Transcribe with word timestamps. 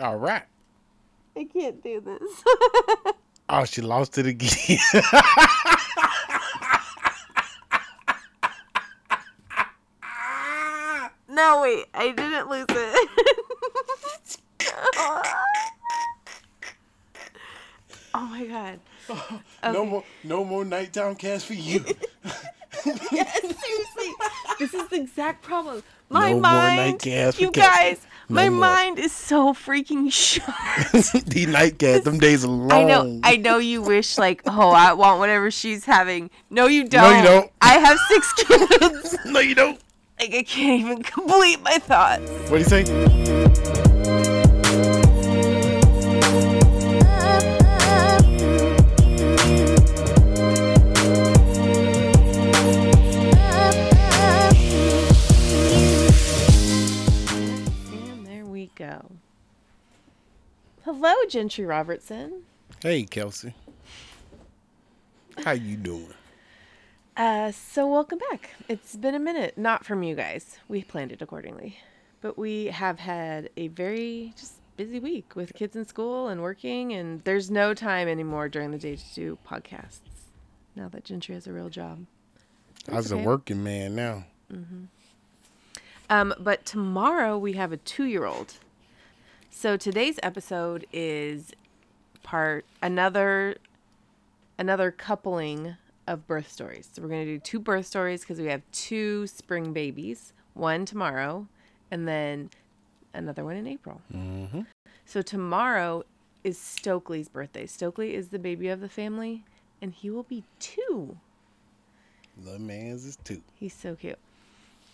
All 0.00 0.16
right. 0.16 0.42
I 1.36 1.44
can't 1.44 1.82
do 1.82 2.00
this. 2.00 2.44
Oh, 3.48 3.64
she 3.64 3.82
lost 3.82 4.16
it 4.18 4.26
again. 4.26 4.78
no, 11.28 11.62
wait, 11.62 11.86
I 11.92 12.12
didn't 12.16 12.48
lose 12.48 12.66
it. 12.68 13.10
oh 18.14 18.14
my 18.14 18.46
god. 18.46 18.78
No 19.64 19.84
more, 19.84 20.04
no 20.24 20.44
more 20.44 20.64
nighttime 20.64 21.14
cast 21.16 21.46
for 21.46 21.54
you. 21.54 21.84
Yes, 22.84 23.40
seriously. 23.40 24.12
This 24.58 24.74
is 24.74 24.88
the 24.88 24.96
exact 24.96 25.42
problem. 25.42 25.82
My 26.08 26.28
No 26.30 26.34
more 26.34 26.40
mind, 26.42 27.04
you 27.04 27.50
guys, 27.50 28.06
No 28.32 28.36
my 28.36 28.48
more. 28.48 28.60
mind 28.60 28.98
is 28.98 29.12
so 29.12 29.52
freaking 29.52 30.10
shut. 30.10 30.46
the 31.26 31.46
nightcast, 31.46 32.04
them 32.04 32.18
days 32.18 32.44
are 32.44 32.48
long. 32.48 32.72
I 32.72 32.84
know, 32.84 33.20
I 33.22 33.36
know. 33.36 33.58
You 33.58 33.82
wish 33.82 34.16
like, 34.16 34.40
oh, 34.46 34.70
I 34.70 34.94
want 34.94 35.18
whatever 35.18 35.50
she's 35.50 35.84
having. 35.84 36.30
No, 36.48 36.66
you 36.66 36.88
don't. 36.88 37.02
No, 37.02 37.16
you 37.18 37.22
don't. 37.22 37.50
I 37.60 37.74
have 37.74 37.98
six 38.08 38.32
kids. 38.44 39.16
no, 39.26 39.40
you 39.40 39.54
don't. 39.54 39.78
like 40.18 40.34
I 40.34 40.42
can't 40.44 40.80
even 40.80 41.02
complete 41.02 41.60
my 41.62 41.76
thoughts. 41.78 42.30
What 42.48 42.52
do 42.52 42.58
you 42.58 42.64
say? 42.64 43.51
Hello, 60.84 61.14
Gentry 61.28 61.64
Robertson. 61.64 62.42
Hey, 62.82 63.04
Kelsey. 63.04 63.54
How 65.44 65.52
you 65.52 65.76
doing? 65.76 66.14
Uh, 67.16 67.52
so 67.52 67.86
welcome 67.86 68.18
back. 68.30 68.50
It's 68.68 68.96
been 68.96 69.14
a 69.14 69.20
minute, 69.20 69.56
not 69.56 69.84
from 69.84 70.02
you 70.02 70.14
guys. 70.14 70.58
We 70.68 70.82
planned 70.82 71.12
it 71.12 71.22
accordingly, 71.22 71.78
but 72.20 72.36
we 72.38 72.66
have 72.66 72.98
had 72.98 73.50
a 73.56 73.68
very 73.68 74.32
just 74.36 74.54
busy 74.76 74.98
week 74.98 75.36
with 75.36 75.54
kids 75.54 75.76
in 75.76 75.84
school 75.84 76.28
and 76.28 76.42
working, 76.42 76.92
and 76.92 77.22
there's 77.24 77.50
no 77.50 77.74
time 77.74 78.08
anymore 78.08 78.48
during 78.48 78.70
the 78.70 78.78
day 78.78 78.96
to 78.96 79.14
do 79.14 79.38
podcasts. 79.46 80.00
Now 80.74 80.88
that 80.88 81.04
Gentry 81.04 81.34
has 81.34 81.46
a 81.46 81.52
real 81.52 81.68
job. 81.68 82.06
I 82.90 82.96
was 82.96 83.12
okay. 83.12 83.22
a 83.22 83.24
working 83.24 83.62
man 83.62 83.94
now. 83.94 84.24
Um, 86.10 86.34
but 86.38 86.64
tomorrow 86.64 87.38
we 87.38 87.52
have 87.52 87.72
a 87.72 87.76
two-year-old. 87.76 88.54
So 89.54 89.76
today's 89.76 90.18
episode 90.22 90.86
is 90.92 91.52
part 92.24 92.64
another 92.82 93.56
another 94.58 94.90
coupling 94.90 95.76
of 96.06 96.26
birth 96.26 96.50
stories. 96.50 96.88
So 96.90 97.02
we're 97.02 97.08
going 97.08 97.26
to 97.26 97.32
do 97.34 97.38
two 97.38 97.60
birth 97.60 97.86
stories 97.86 98.22
because 98.22 98.40
we 98.40 98.46
have 98.46 98.62
two 98.72 99.26
spring 99.28 99.72
babies, 99.72 100.32
one 100.54 100.84
tomorrow 100.84 101.46
and 101.92 102.08
then 102.08 102.50
another 103.14 103.44
one 103.44 103.54
in 103.56 103.68
April. 103.68 104.00
Mm-hmm. 104.12 104.62
So 105.04 105.22
tomorrow 105.22 106.02
is 106.42 106.58
Stokely's 106.58 107.28
birthday. 107.28 107.66
Stokely 107.66 108.14
is 108.14 108.28
the 108.28 108.40
baby 108.40 108.68
of 108.68 108.80
the 108.80 108.88
family 108.88 109.44
and 109.80 109.92
he 109.92 110.10
will 110.10 110.24
be 110.24 110.42
2. 110.60 111.16
The 112.42 112.58
man's 112.58 113.04
is 113.04 113.18
two. 113.22 113.42
He's 113.54 113.74
so 113.74 113.94
cute. 113.94 114.18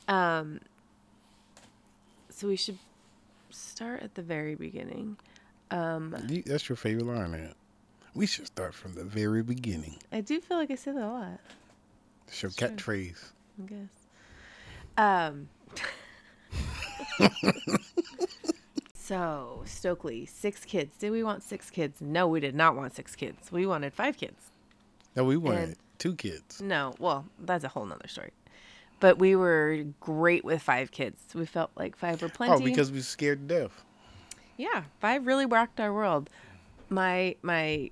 Um, 0.08 0.60
so 2.28 2.48
we 2.48 2.56
should 2.56 2.78
start 3.50 4.02
at 4.02 4.14
the 4.14 4.22
very 4.22 4.54
beginning. 4.54 5.16
Um, 5.70 6.14
You- 6.28 6.42
That's 6.44 6.68
your 6.68 6.76
favorite 6.76 7.06
line, 7.06 7.30
man. 7.32 7.54
We 8.14 8.26
should 8.26 8.46
start 8.46 8.74
from 8.74 8.94
the 8.94 9.04
very 9.04 9.42
beginning. 9.42 9.98
I 10.12 10.20
do 10.22 10.40
feel 10.40 10.56
like 10.56 10.70
I 10.70 10.74
say 10.76 10.92
that 10.92 11.02
a 11.02 11.06
lot. 11.08 11.40
It's 12.26 12.42
your 12.42 12.50
catchphrase. 12.52 13.32
I 13.62 13.66
guess. 13.66 13.88
Um. 14.96 15.48
so 18.94 19.62
Stokely, 19.64 20.26
six 20.26 20.64
kids. 20.64 20.96
Did 20.98 21.10
we 21.10 21.22
want 21.22 21.42
six 21.42 21.70
kids? 21.70 22.00
No, 22.00 22.26
we 22.28 22.40
did 22.40 22.54
not 22.54 22.76
want 22.76 22.94
six 22.94 23.14
kids. 23.14 23.50
We 23.52 23.66
wanted 23.66 23.92
five 23.94 24.16
kids. 24.16 24.50
No, 25.16 25.24
we 25.24 25.36
wanted 25.36 25.60
And- 25.70 25.76
two 25.98 26.14
kids. 26.14 26.60
No, 26.60 26.94
well, 26.98 27.24
that's 27.40 27.64
a 27.64 27.68
whole 27.68 27.86
nother 27.86 28.08
story. 28.08 28.30
But 29.00 29.18
we 29.18 29.36
were 29.36 29.84
great 30.00 30.44
with 30.44 30.62
five 30.62 30.90
kids. 30.90 31.20
We 31.34 31.46
felt 31.46 31.70
like 31.76 31.96
five 31.96 32.20
were 32.20 32.28
plenty. 32.28 32.54
Oh, 32.54 32.58
because 32.60 32.90
we 32.90 32.98
were 32.98 33.02
scared 33.02 33.48
to 33.48 33.60
death. 33.62 33.84
Yeah, 34.56 34.84
five 35.00 35.26
really 35.26 35.46
rocked 35.46 35.78
our 35.78 35.92
world. 35.92 36.30
My 36.88 37.36
my 37.42 37.90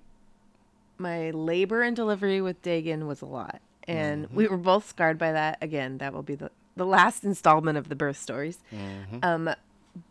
my 0.99 1.31
labor 1.31 1.83
and 1.83 1.95
delivery 1.95 2.41
with 2.41 2.61
Dagan 2.62 3.06
was 3.06 3.22
a 3.22 3.27
lot, 3.27 3.61
and 3.87 4.28
we 4.33 4.49
were 4.49 4.56
both 4.56 4.89
scarred 4.89 5.19
by 5.19 5.33
that. 5.33 5.59
Again, 5.62 5.99
that 5.99 6.12
will 6.12 6.22
be 6.22 6.34
the 6.34 6.50
the 6.77 6.87
last 6.87 7.25
installment 7.25 7.78
of 7.78 7.89
the 7.89 7.95
birth 7.97 8.19
stories. 8.19 8.59
Um, 9.22 9.50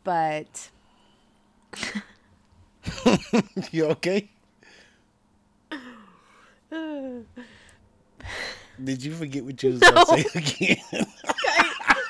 but 0.04 0.70
you 3.72 3.86
okay? 3.88 4.30
Did 8.84 9.04
you 9.04 9.14
forget 9.14 9.44
what 9.44 9.62
you 9.64 9.72
was 9.72 9.82
No. 9.82 10.04
say 10.06 10.26
again? 10.36 10.78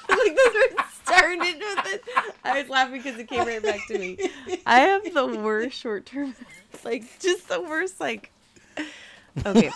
like 0.09 0.35
this 0.35 0.75
started 1.03 1.39
with 1.39 1.85
it. 1.93 2.03
I 2.43 2.61
was 2.61 2.69
laughing 2.69 3.01
because 3.01 3.19
it 3.19 3.27
came 3.27 3.45
right 3.45 3.61
back 3.61 3.79
to 3.87 3.97
me. 3.97 4.17
I 4.65 4.79
have 4.81 5.13
the 5.13 5.25
worst 5.27 5.77
short 5.77 6.05
term, 6.05 6.35
like 6.83 7.03
just 7.19 7.47
the 7.47 7.61
worst. 7.61 7.99
Like, 7.99 8.31
okay. 9.45 9.71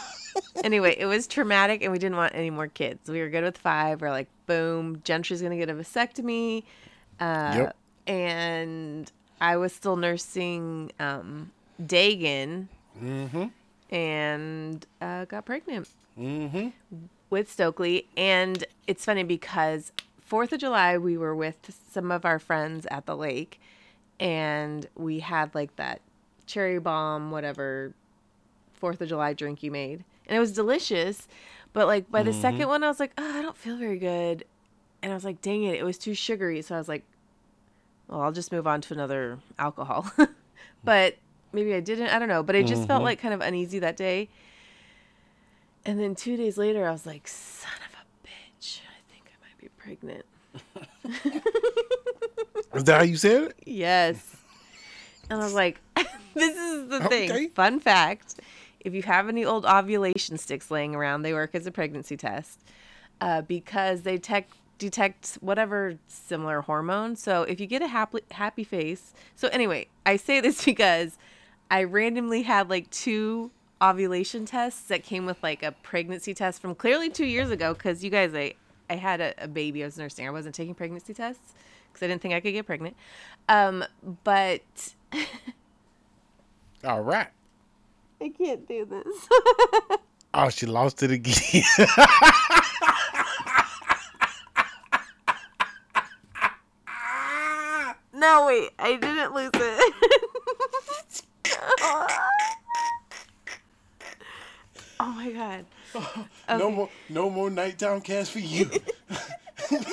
Anyway, 0.63 0.95
it 0.97 1.05
was 1.05 1.27
traumatic, 1.27 1.81
and 1.83 1.91
we 1.91 1.99
didn't 1.99 2.17
want 2.17 2.33
any 2.35 2.49
more 2.49 2.67
kids. 2.67 3.09
We 3.09 3.19
were 3.21 3.29
good 3.29 3.43
with 3.43 3.57
five. 3.57 4.01
We're 4.01 4.11
like, 4.11 4.27
boom, 4.45 5.01
Gentry's 5.03 5.41
gonna 5.41 5.57
get 5.57 5.69
a 5.69 5.73
vasectomy, 5.73 6.63
uh, 7.19 7.53
Yep. 7.55 7.75
and 8.07 9.11
I 9.41 9.57
was 9.57 9.73
still 9.73 9.95
nursing 9.95 10.91
um, 10.99 11.51
Dagan, 11.81 12.67
mm-hmm. 13.01 13.45
and 13.95 14.85
uh, 15.01 15.25
got 15.25 15.45
pregnant 15.45 15.87
Mm-hmm. 16.19 16.69
with 17.29 17.51
Stokely. 17.51 18.07
And 18.17 18.65
it's 18.87 19.05
funny 19.05 19.23
because 19.23 19.91
Fourth 20.19 20.53
of 20.53 20.59
July, 20.59 20.97
we 20.97 21.17
were 21.17 21.35
with 21.35 21.57
some 21.91 22.11
of 22.11 22.25
our 22.25 22.37
friends 22.37 22.85
at 22.91 23.05
the 23.05 23.15
lake, 23.17 23.59
and 24.19 24.87
we 24.95 25.19
had 25.19 25.55
like 25.55 25.75
that 25.77 26.01
cherry 26.45 26.79
bomb, 26.79 27.31
whatever 27.31 27.93
Fourth 28.73 29.01
of 29.01 29.09
July 29.09 29.33
drink 29.33 29.63
you 29.63 29.71
made, 29.71 30.03
and 30.27 30.37
it 30.37 30.39
was 30.39 30.51
delicious. 30.51 31.27
But 31.73 31.87
like 31.87 32.11
by 32.11 32.23
the 32.23 32.33
second 32.33 32.67
one, 32.67 32.83
I 32.83 32.87
was 32.87 32.99
like, 32.99 33.13
oh, 33.17 33.39
I 33.39 33.41
don't 33.41 33.57
feel 33.57 33.77
very 33.77 33.97
good, 33.97 34.43
and 35.01 35.11
I 35.11 35.15
was 35.15 35.25
like, 35.25 35.41
dang 35.41 35.63
it, 35.63 35.79
it 35.79 35.83
was 35.83 35.97
too 35.97 36.13
sugary. 36.13 36.61
So 36.61 36.75
I 36.75 36.77
was 36.77 36.87
like, 36.87 37.03
well, 38.07 38.21
I'll 38.21 38.31
just 38.31 38.51
move 38.51 38.67
on 38.67 38.81
to 38.81 38.93
another 38.93 39.39
alcohol. 39.57 40.11
but 40.83 41.15
maybe 41.53 41.73
I 41.73 41.79
didn't. 41.79 42.09
I 42.09 42.19
don't 42.19 42.27
know. 42.27 42.43
But 42.43 42.55
I 42.55 42.63
just 42.63 42.87
felt 42.87 43.03
like 43.03 43.19
kind 43.19 43.33
of 43.33 43.41
uneasy 43.41 43.79
that 43.79 43.97
day. 43.97 44.29
And 45.85 45.99
then 45.99 46.15
two 46.15 46.37
days 46.37 46.57
later, 46.57 46.87
I 46.87 46.91
was 46.91 47.05
like, 47.05 47.27
son 47.27 47.71
of 47.87 47.95
a 47.95 48.27
bitch, 48.27 48.81
I 48.81 49.11
think 49.11 49.25
I 49.27 49.37
might 49.45 49.57
be 49.59 49.69
pregnant. 49.77 50.25
Is 52.73 52.83
that 52.83 52.97
how 52.97 53.03
you 53.03 53.17
said 53.17 53.43
it? 53.43 53.55
Yes. 53.65 54.35
And 55.29 55.41
I 55.41 55.43
was 55.43 55.53
like, 55.53 55.79
this 56.33 56.55
is 56.55 56.89
the 56.89 57.01
thing. 57.07 57.49
Fun 57.49 57.79
fact 57.79 58.35
if 58.79 58.93
you 58.93 59.01
have 59.03 59.27
any 59.29 59.45
old 59.45 59.65
ovulation 59.65 60.37
sticks 60.37 60.71
laying 60.71 60.95
around, 60.95 61.21
they 61.21 61.33
work 61.33 61.53
as 61.53 61.65
a 61.67 61.71
pregnancy 61.71 62.17
test 62.17 62.59
uh, 63.21 63.41
because 63.41 64.01
they 64.01 64.17
tech 64.17 64.47
detect 64.77 65.37
whatever 65.41 65.95
similar 66.07 66.61
hormone. 66.61 67.15
So 67.15 67.43
if 67.43 67.59
you 67.59 67.67
get 67.67 67.81
a 67.81 67.87
happy, 67.87 68.21
happy 68.31 68.63
face. 68.63 69.13
So, 69.35 69.49
anyway, 69.49 69.87
I 70.05 70.15
say 70.15 70.39
this 70.39 70.63
because 70.65 71.17
I 71.69 71.83
randomly 71.83 72.43
had 72.43 72.69
like 72.69 72.89
two 72.89 73.51
ovulation 73.81 74.45
tests 74.45 74.81
that 74.87 75.03
came 75.03 75.25
with 75.25 75.41
like 75.41 75.63
a 75.63 75.71
pregnancy 75.71 76.33
test 76.33 76.61
from 76.61 76.75
clearly 76.75 77.09
two 77.09 77.25
years 77.25 77.49
ago 77.49 77.73
because 77.73 78.03
you 78.03 78.09
guys, 78.09 78.33
I, 78.33 78.53
I 78.89 78.95
had 78.95 79.21
a, 79.21 79.33
a 79.43 79.47
baby 79.47 79.83
I 79.83 79.87
was 79.87 79.97
nursing. 79.97 80.27
I 80.27 80.31
wasn't 80.31 80.55
taking 80.55 80.75
pregnancy 80.75 81.13
tests 81.13 81.53
because 81.87 82.03
I 82.03 82.07
didn't 82.07 82.21
think 82.21 82.33
I 82.33 82.39
could 82.39 82.53
get 82.53 82.65
pregnant. 82.65 82.95
Um, 83.47 83.83
but 84.23 84.93
All 86.83 87.01
right. 87.01 87.27
I 88.21 88.29
can't 88.29 88.67
do 88.67 88.85
this. 88.85 89.27
Oh, 90.31 90.47
she 90.49 90.67
lost 90.67 91.01
it 91.01 91.09
again. 91.09 91.63
no, 98.13 98.45
wait, 98.45 98.69
I 98.77 98.95
didn't 99.01 99.33
lose 99.33 99.49
it. 99.55 99.93
oh 105.01 105.11
my 105.11 105.31
god. 105.31 105.65
No 106.49 106.69
more, 106.71 106.89
no 107.09 107.29
more 107.29 107.49
nighttime 107.49 108.01
cast 108.01 108.31
for 108.31 108.39
you. 108.39 108.69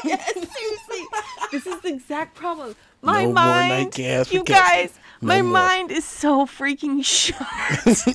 Yes, 0.05 0.33
seriously. 0.33 1.05
This 1.53 1.67
is 1.67 1.81
the 1.81 1.89
exact 1.89 2.35
problem. 2.35 2.75
My 3.03 3.25
No 3.25 3.33
mind, 3.33 3.99
you 3.99 4.43
guys, 4.45 4.99
My 5.21 5.43
more. 5.43 5.53
mind 5.53 5.91
is 5.91 6.05
so 6.05 6.47
freaking 6.47 7.05
shut. 7.05 7.37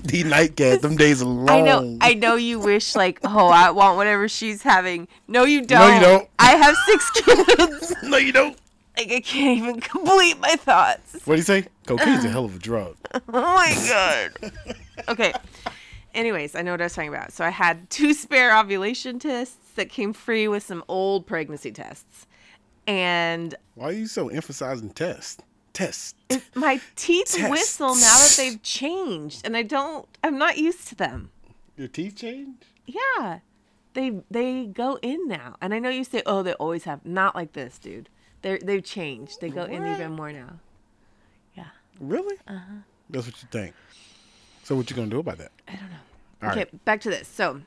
the 0.03 0.23
nightcap, 0.25 0.79
them 0.81 0.95
days 0.95 1.21
are 1.21 1.25
long. 1.25 1.49
I 1.49 1.61
know. 1.61 1.97
I 2.01 2.13
know 2.15 2.35
you 2.35 2.57
wish 2.59 2.95
like, 2.95 3.19
oh, 3.23 3.49
I 3.49 3.69
want 3.71 3.97
whatever 3.97 4.27
she's 4.27 4.63
having. 4.63 5.07
No, 5.27 5.43
you 5.43 5.63
don't. 5.65 5.79
No 5.88 5.93
you 5.93 5.99
don't. 6.01 6.29
I 6.39 6.51
have 6.55 6.75
six 6.88 7.11
kids. 7.11 7.93
no, 8.03 8.17
you 8.17 8.31
don't. 8.31 8.57
like 8.97 9.11
I 9.11 9.19
can't 9.19 9.57
even 9.59 9.81
complete 9.81 10.39
my 10.39 10.55
thoughts. 10.55 11.13
What 11.25 11.35
do 11.35 11.41
you 11.41 11.43
say? 11.43 11.67
Cocaine's 11.85 12.25
a 12.25 12.29
hell 12.29 12.45
of 12.45 12.55
a 12.55 12.59
drug. 12.59 12.95
Oh 13.13 13.21
my 13.27 13.75
god. 13.88 14.51
okay. 15.09 15.33
Anyways, 16.13 16.55
I 16.55 16.61
know 16.61 16.71
what 16.71 16.81
I 16.81 16.85
was 16.85 16.93
talking 16.93 17.09
about. 17.09 17.31
So 17.31 17.45
I 17.45 17.49
had 17.49 17.89
two 17.89 18.13
spare 18.13 18.57
ovulation 18.57 19.19
tests 19.19 19.71
that 19.75 19.89
came 19.89 20.13
free 20.13 20.47
with 20.47 20.63
some 20.63 20.83
old 20.87 21.25
pregnancy 21.25 21.71
tests. 21.71 22.27
And 22.87 23.55
Why 23.75 23.89
are 23.89 23.93
you 23.93 24.07
so 24.07 24.27
emphasizing 24.29 24.89
tests? 24.89 25.41
Tests. 25.73 26.15
my 26.53 26.81
teeth 26.97 27.31
Tests. 27.33 27.49
whistle 27.49 27.95
now 27.95 28.17
that 28.17 28.33
they've 28.35 28.61
changed 28.61 29.45
and 29.45 29.55
I 29.55 29.63
don't 29.63 30.05
I'm 30.21 30.37
not 30.37 30.57
used 30.57 30.87
to 30.89 30.95
them. 30.95 31.31
Your 31.77 31.87
teeth 31.87 32.17
change? 32.17 32.57
Yeah. 32.85 33.39
They 33.93 34.19
they 34.29 34.65
go 34.65 34.97
in 35.01 35.27
now. 35.27 35.55
And 35.61 35.73
I 35.73 35.79
know 35.79 35.89
you 35.89 36.03
say, 36.03 36.23
"Oh, 36.25 36.43
they 36.43 36.53
always 36.53 36.83
have." 36.85 37.05
Not 37.05 37.35
like 37.35 37.53
this, 37.53 37.77
dude. 37.79 38.09
They 38.41 38.57
they've 38.57 38.83
changed. 38.83 39.39
They 39.41 39.49
go 39.49 39.63
in 39.63 39.85
even 39.85 40.11
more 40.13 40.31
now. 40.31 40.59
Yeah. 41.55 41.67
Really? 41.99 42.37
Uh-huh. 42.47 42.81
That's 43.09 43.25
what 43.27 43.41
you 43.41 43.47
think. 43.51 43.73
So 44.71 44.77
what 44.77 44.89
you 44.89 44.95
gonna 44.95 45.09
do 45.09 45.19
about 45.19 45.38
that? 45.39 45.51
I 45.68 45.73
don't 45.73 45.89
know. 45.89 45.97
All 46.44 46.50
okay, 46.51 46.59
right. 46.59 46.85
back 46.85 47.01
to 47.01 47.09
this. 47.09 47.27
So, 47.27 47.59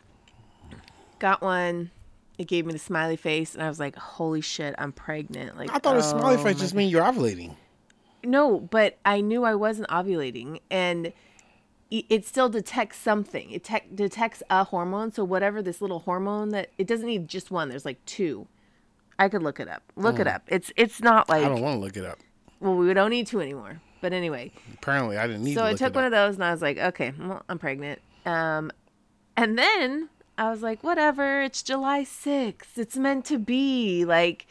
got 1.19 1.43
one. 1.43 1.91
It 2.39 2.47
gave 2.47 2.65
me 2.65 2.73
the 2.73 2.79
smiley 2.79 3.17
face, 3.17 3.53
and 3.53 3.62
I 3.62 3.69
was 3.69 3.79
like, 3.79 3.95
"Holy 3.95 4.41
shit, 4.41 4.75
I'm 4.79 4.91
pregnant!" 4.91 5.59
Like 5.59 5.71
I 5.71 5.81
thought 5.81 5.99
a 5.99 6.03
smiley 6.03 6.37
oh 6.37 6.43
face 6.43 6.59
just 6.61 6.73
mean 6.73 6.89
you're 6.89 7.03
ovulating. 7.03 7.56
No, 8.25 8.59
but 8.59 8.97
I 9.05 9.21
knew 9.21 9.45
I 9.45 9.55
wasn't 9.55 9.89
ovulating, 9.89 10.61
and 10.71 11.12
it 11.91 12.25
still 12.25 12.49
detects 12.49 12.97
something. 12.97 13.50
It 13.50 13.65
tec- 13.65 13.95
detects 13.95 14.43
a 14.49 14.65
hormone. 14.65 15.12
So 15.12 15.25
whatever 15.25 15.61
this 15.61 15.83
little 15.83 15.99
hormone 15.99 16.49
that 16.53 16.71
it 16.79 16.87
doesn't 16.87 17.07
need 17.07 17.29
just 17.29 17.50
one. 17.50 17.69
There's 17.69 17.85
like 17.85 18.03
two. 18.07 18.47
I 19.19 19.29
could 19.29 19.43
look 19.43 19.61
it 19.61 19.69
up. 19.69 19.83
Look 19.95 20.19
it 20.19 20.27
mm. 20.27 20.35
up. 20.35 20.45
It's 20.47 20.73
it's 20.75 21.03
not 21.03 21.29
like 21.29 21.45
I 21.45 21.50
don't 21.50 21.61
want 21.61 21.77
to 21.77 21.81
look 21.81 21.99
it 21.99 22.07
up. 22.07 22.19
well, 22.61 22.77
we 22.77 22.95
don't 22.95 23.11
need 23.11 23.27
two 23.27 23.43
anymore. 23.43 23.83
But 24.05 24.12
anyway, 24.12 24.53
Apparently, 24.75 25.17
I 25.17 25.27
didn't 25.27 25.45
need 25.45 25.55
so 25.55 25.62
to 25.62 25.69
I 25.69 25.73
took 25.73 25.95
one 25.95 26.05
up. 26.05 26.09
of 26.09 26.12
those, 26.12 26.35
and 26.35 26.45
I 26.45 26.51
was 26.53 26.61
like, 26.61 26.77
okay, 26.77 27.15
well, 27.19 27.43
I'm 27.49 27.59
pregnant. 27.59 28.03
Um, 28.27 28.71
and 29.35 29.56
then 29.56 30.11
I 30.37 30.51
was 30.51 30.61
like, 30.61 30.85
whatever. 30.85 31.41
It's 31.41 31.62
July 31.62 32.03
6th. 32.05 32.77
It's 32.77 32.99
meant 32.99 33.25
to 33.25 33.39
be. 33.39 34.05
Like, 34.05 34.47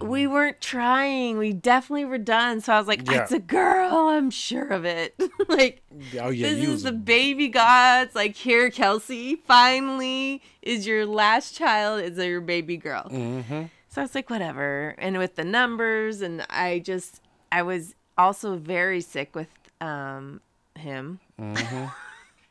we 0.00 0.26
weren't 0.26 0.62
trying. 0.62 1.36
We 1.36 1.52
definitely 1.52 2.06
were 2.06 2.16
done. 2.16 2.62
So 2.62 2.72
I 2.72 2.78
was 2.78 2.88
like, 2.88 3.10
Yeah. 3.10 3.24
it's 3.24 3.32
a 3.32 3.38
girl. 3.38 4.08
I'm 4.08 4.30
sure 4.30 4.68
of 4.68 4.86
it. 4.86 5.14
like, 5.48 5.82
Oh 6.18 6.30
yeah, 6.30 6.48
this 6.48 6.64
is 6.64 6.70
was 6.70 6.82
the 6.84 6.92
baby 6.92 7.48
gods. 7.48 8.14
Like, 8.14 8.36
here, 8.36 8.70
Kelsey, 8.70 9.36
finally 9.36 10.40
is 10.62 10.86
your 10.86 11.04
last 11.04 11.54
child, 11.54 12.00
is 12.02 12.16
your 12.16 12.40
baby 12.40 12.78
girl. 12.78 13.04
Mm-hmm. 13.04 13.64
So 13.88 14.00
I 14.00 14.04
was 14.04 14.14
like, 14.14 14.30
whatever. 14.30 14.94
And 14.96 15.18
with 15.18 15.36
the 15.36 15.44
numbers, 15.44 16.22
and 16.22 16.46
I 16.48 16.78
just, 16.78 17.20
I 17.52 17.60
was 17.62 17.94
also 18.20 18.56
very 18.56 19.00
sick 19.00 19.34
with 19.34 19.48
um, 19.80 20.40
him. 20.76 21.20
Mm-hmm. 21.40 21.86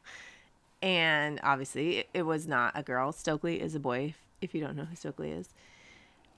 and 0.81 1.39
obviously, 1.43 1.97
it, 1.97 2.09
it 2.13 2.21
was 2.23 2.47
not 2.47 2.73
a 2.75 2.83
girl. 2.83 3.11
Stokely 3.11 3.61
is 3.61 3.75
a 3.75 3.79
boy, 3.79 4.05
if, 4.05 4.15
if 4.41 4.55
you 4.55 4.61
don't 4.61 4.75
know 4.75 4.85
who 4.85 4.95
Stokely 4.95 5.31
is. 5.31 5.49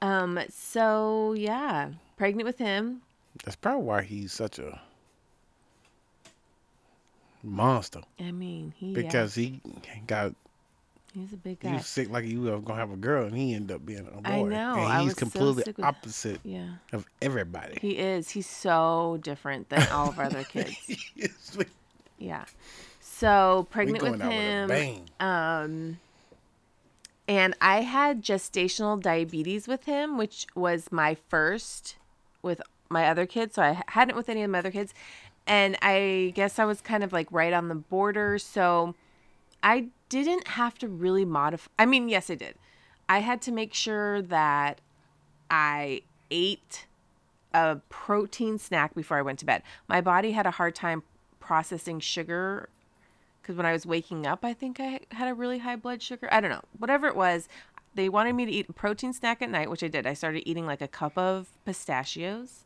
Um, 0.01 0.39
so 0.49 1.33
yeah, 1.33 1.91
pregnant 2.17 2.45
with 2.45 2.57
him. 2.57 3.01
That's 3.43 3.55
probably 3.55 3.83
why 3.83 4.01
he's 4.01 4.33
such 4.33 4.59
a 4.59 4.81
monster 7.43 8.01
I 8.19 8.31
mean, 8.31 8.73
he 8.77 8.93
because 8.93 9.35
he 9.35 9.61
got 10.05 10.27
yeah, 10.27 10.35
he's 11.13 11.33
a 11.33 11.37
big 11.37 11.59
guy. 11.59 11.73
was 11.73 11.85
sick 11.87 12.09
like 12.09 12.25
you 12.25 12.41
were 12.41 12.59
gonna 12.59 12.79
have 12.79 12.91
a 12.91 12.95
girl 12.97 13.25
and 13.25 13.35
he 13.35 13.53
ended 13.53 13.75
up 13.75 13.85
being 13.85 13.99
a 14.07 14.21
boy. 14.21 14.29
I 14.29 14.41
know, 14.43 14.73
And 14.75 14.91
I 14.91 15.01
he's 15.03 15.11
so 15.13 15.19
completely 15.19 15.63
sick 15.63 15.77
with- 15.77 15.85
opposite 15.85 16.39
Yeah, 16.43 16.69
of 16.93 17.05
everybody. 17.21 17.77
he 17.81 17.91
is. 17.97 18.29
He's 18.31 18.47
so 18.47 19.19
different 19.21 19.69
than 19.69 19.87
all 19.89 20.09
of 20.09 20.17
our 20.19 20.25
other 20.25 20.43
kids. 20.45 20.75
Yeah. 22.17 22.45
So 22.99 23.67
pregnant 23.71 24.03
with 24.03 24.13
with 24.13 24.21
him. 24.21 24.67
bang. 24.69 25.09
Um, 25.19 25.99
and 27.27 27.55
I 27.61 27.81
had 27.81 28.23
gestational 28.23 28.99
diabetes 29.01 29.67
with 29.67 29.85
him, 29.85 30.17
which 30.17 30.47
was 30.55 30.91
my 30.91 31.15
first 31.29 31.95
with 32.41 32.61
my 32.89 33.07
other 33.07 33.25
kids. 33.25 33.55
So 33.55 33.61
I 33.63 33.81
hadn't 33.87 34.15
with 34.15 34.27
any 34.29 34.43
of 34.43 34.49
my 34.49 34.59
other 34.59 34.71
kids. 34.71 34.93
And 35.47 35.77
I 35.81 36.33
guess 36.35 36.59
I 36.59 36.65
was 36.65 36.81
kind 36.81 37.03
of 37.03 37.13
like 37.13 37.27
right 37.31 37.53
on 37.53 37.67
the 37.67 37.75
border. 37.75 38.37
So 38.37 38.95
I 39.63 39.89
didn't 40.09 40.47
have 40.49 40.77
to 40.79 40.87
really 40.87 41.25
modify. 41.25 41.69
I 41.77 41.85
mean, 41.85 42.09
yes, 42.09 42.29
I 42.29 42.35
did. 42.35 42.55
I 43.07 43.19
had 43.19 43.41
to 43.43 43.51
make 43.51 43.73
sure 43.73 44.21
that 44.21 44.81
I 45.49 46.01
ate 46.29 46.87
a 47.53 47.77
protein 47.89 48.57
snack 48.57 48.95
before 48.95 49.17
I 49.17 49.21
went 49.21 49.39
to 49.39 49.45
bed. 49.45 49.63
My 49.87 50.01
body 50.01 50.31
had 50.31 50.45
a 50.45 50.51
hard 50.51 50.75
time 50.75 51.03
processing 51.39 51.99
sugar 51.99 52.69
because 53.41 53.55
when 53.57 53.65
I 53.65 53.73
was 53.73 53.85
waking 53.85 54.25
up, 54.25 54.45
I 54.45 54.53
think 54.53 54.79
I 54.79 55.01
had 55.11 55.27
a 55.27 55.33
really 55.33 55.59
high 55.59 55.75
blood 55.75 56.01
sugar. 56.01 56.29
I 56.31 56.39
don't 56.39 56.51
know. 56.51 56.61
Whatever 56.77 57.07
it 57.07 57.15
was, 57.15 57.49
they 57.95 58.07
wanted 58.07 58.33
me 58.33 58.45
to 58.45 58.51
eat 58.51 58.69
a 58.69 58.73
protein 58.73 59.13
snack 59.13 59.41
at 59.41 59.49
night, 59.49 59.69
which 59.69 59.83
I 59.83 59.87
did. 59.87 60.07
I 60.07 60.13
started 60.13 60.47
eating 60.47 60.65
like 60.65 60.81
a 60.81 60.87
cup 60.87 61.17
of 61.17 61.49
pistachios 61.65 62.63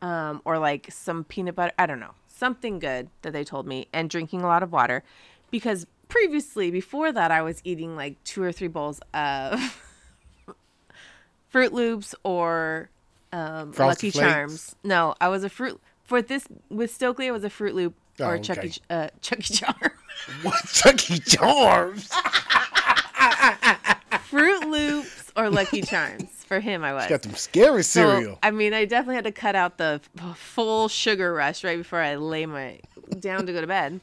um, 0.00 0.42
or 0.44 0.58
like 0.58 0.92
some 0.92 1.24
peanut 1.24 1.56
butter. 1.56 1.72
I 1.78 1.86
don't 1.86 2.00
know. 2.00 2.14
Something 2.26 2.78
good 2.78 3.08
that 3.22 3.32
they 3.32 3.44
told 3.44 3.66
me, 3.66 3.88
and 3.92 4.10
drinking 4.10 4.42
a 4.42 4.46
lot 4.46 4.62
of 4.62 4.70
water 4.70 5.02
because 5.50 5.86
previously, 6.08 6.70
before 6.70 7.12
that, 7.12 7.30
I 7.30 7.42
was 7.42 7.60
eating 7.64 7.96
like 7.96 8.22
two 8.24 8.42
or 8.42 8.52
three 8.52 8.68
bowls 8.68 9.00
of 9.14 9.82
Fruit 11.48 11.72
Loops 11.72 12.14
or 12.22 12.90
um, 13.32 13.72
Lucky 13.78 14.10
Flakes? 14.10 14.18
Charms. 14.18 14.76
No, 14.84 15.14
I 15.20 15.28
was 15.28 15.44
a 15.44 15.48
fruit 15.48 15.80
for 16.04 16.20
this 16.22 16.46
with 16.70 16.92
Stokely. 16.92 17.28
I 17.28 17.30
was 17.30 17.44
a 17.44 17.50
Fruit 17.50 17.74
Loop 17.74 17.94
Oh, 18.18 18.24
or 18.28 18.38
Chucky 18.38 18.68
okay. 18.68 18.78
Uh, 18.88 19.08
Chucky 19.20 19.54
Charm. 19.54 19.74
What 20.42 20.64
Chucky 20.72 21.18
Charms? 21.18 22.10
Fruit 24.22 24.66
Loops 24.66 25.32
or 25.36 25.50
Lucky 25.50 25.82
Charms 25.82 26.28
for 26.46 26.58
him. 26.60 26.82
I 26.82 26.92
was. 26.94 27.06
Got 27.08 27.22
them 27.22 27.34
scary 27.34 27.82
So, 27.82 28.00
cereal. 28.20 28.38
I 28.42 28.50
mean, 28.50 28.72
I 28.74 28.84
definitely 28.86 29.16
had 29.16 29.24
to 29.24 29.32
cut 29.32 29.54
out 29.54 29.76
the 29.78 30.00
f- 30.18 30.38
full 30.38 30.88
sugar 30.88 31.32
rush 31.32 31.62
right 31.62 31.76
before 31.78 32.00
I 32.00 32.16
lay 32.16 32.46
my 32.46 32.80
down 33.20 33.46
to 33.46 33.52
go 33.52 33.60
to 33.60 33.66
bed. 33.66 34.00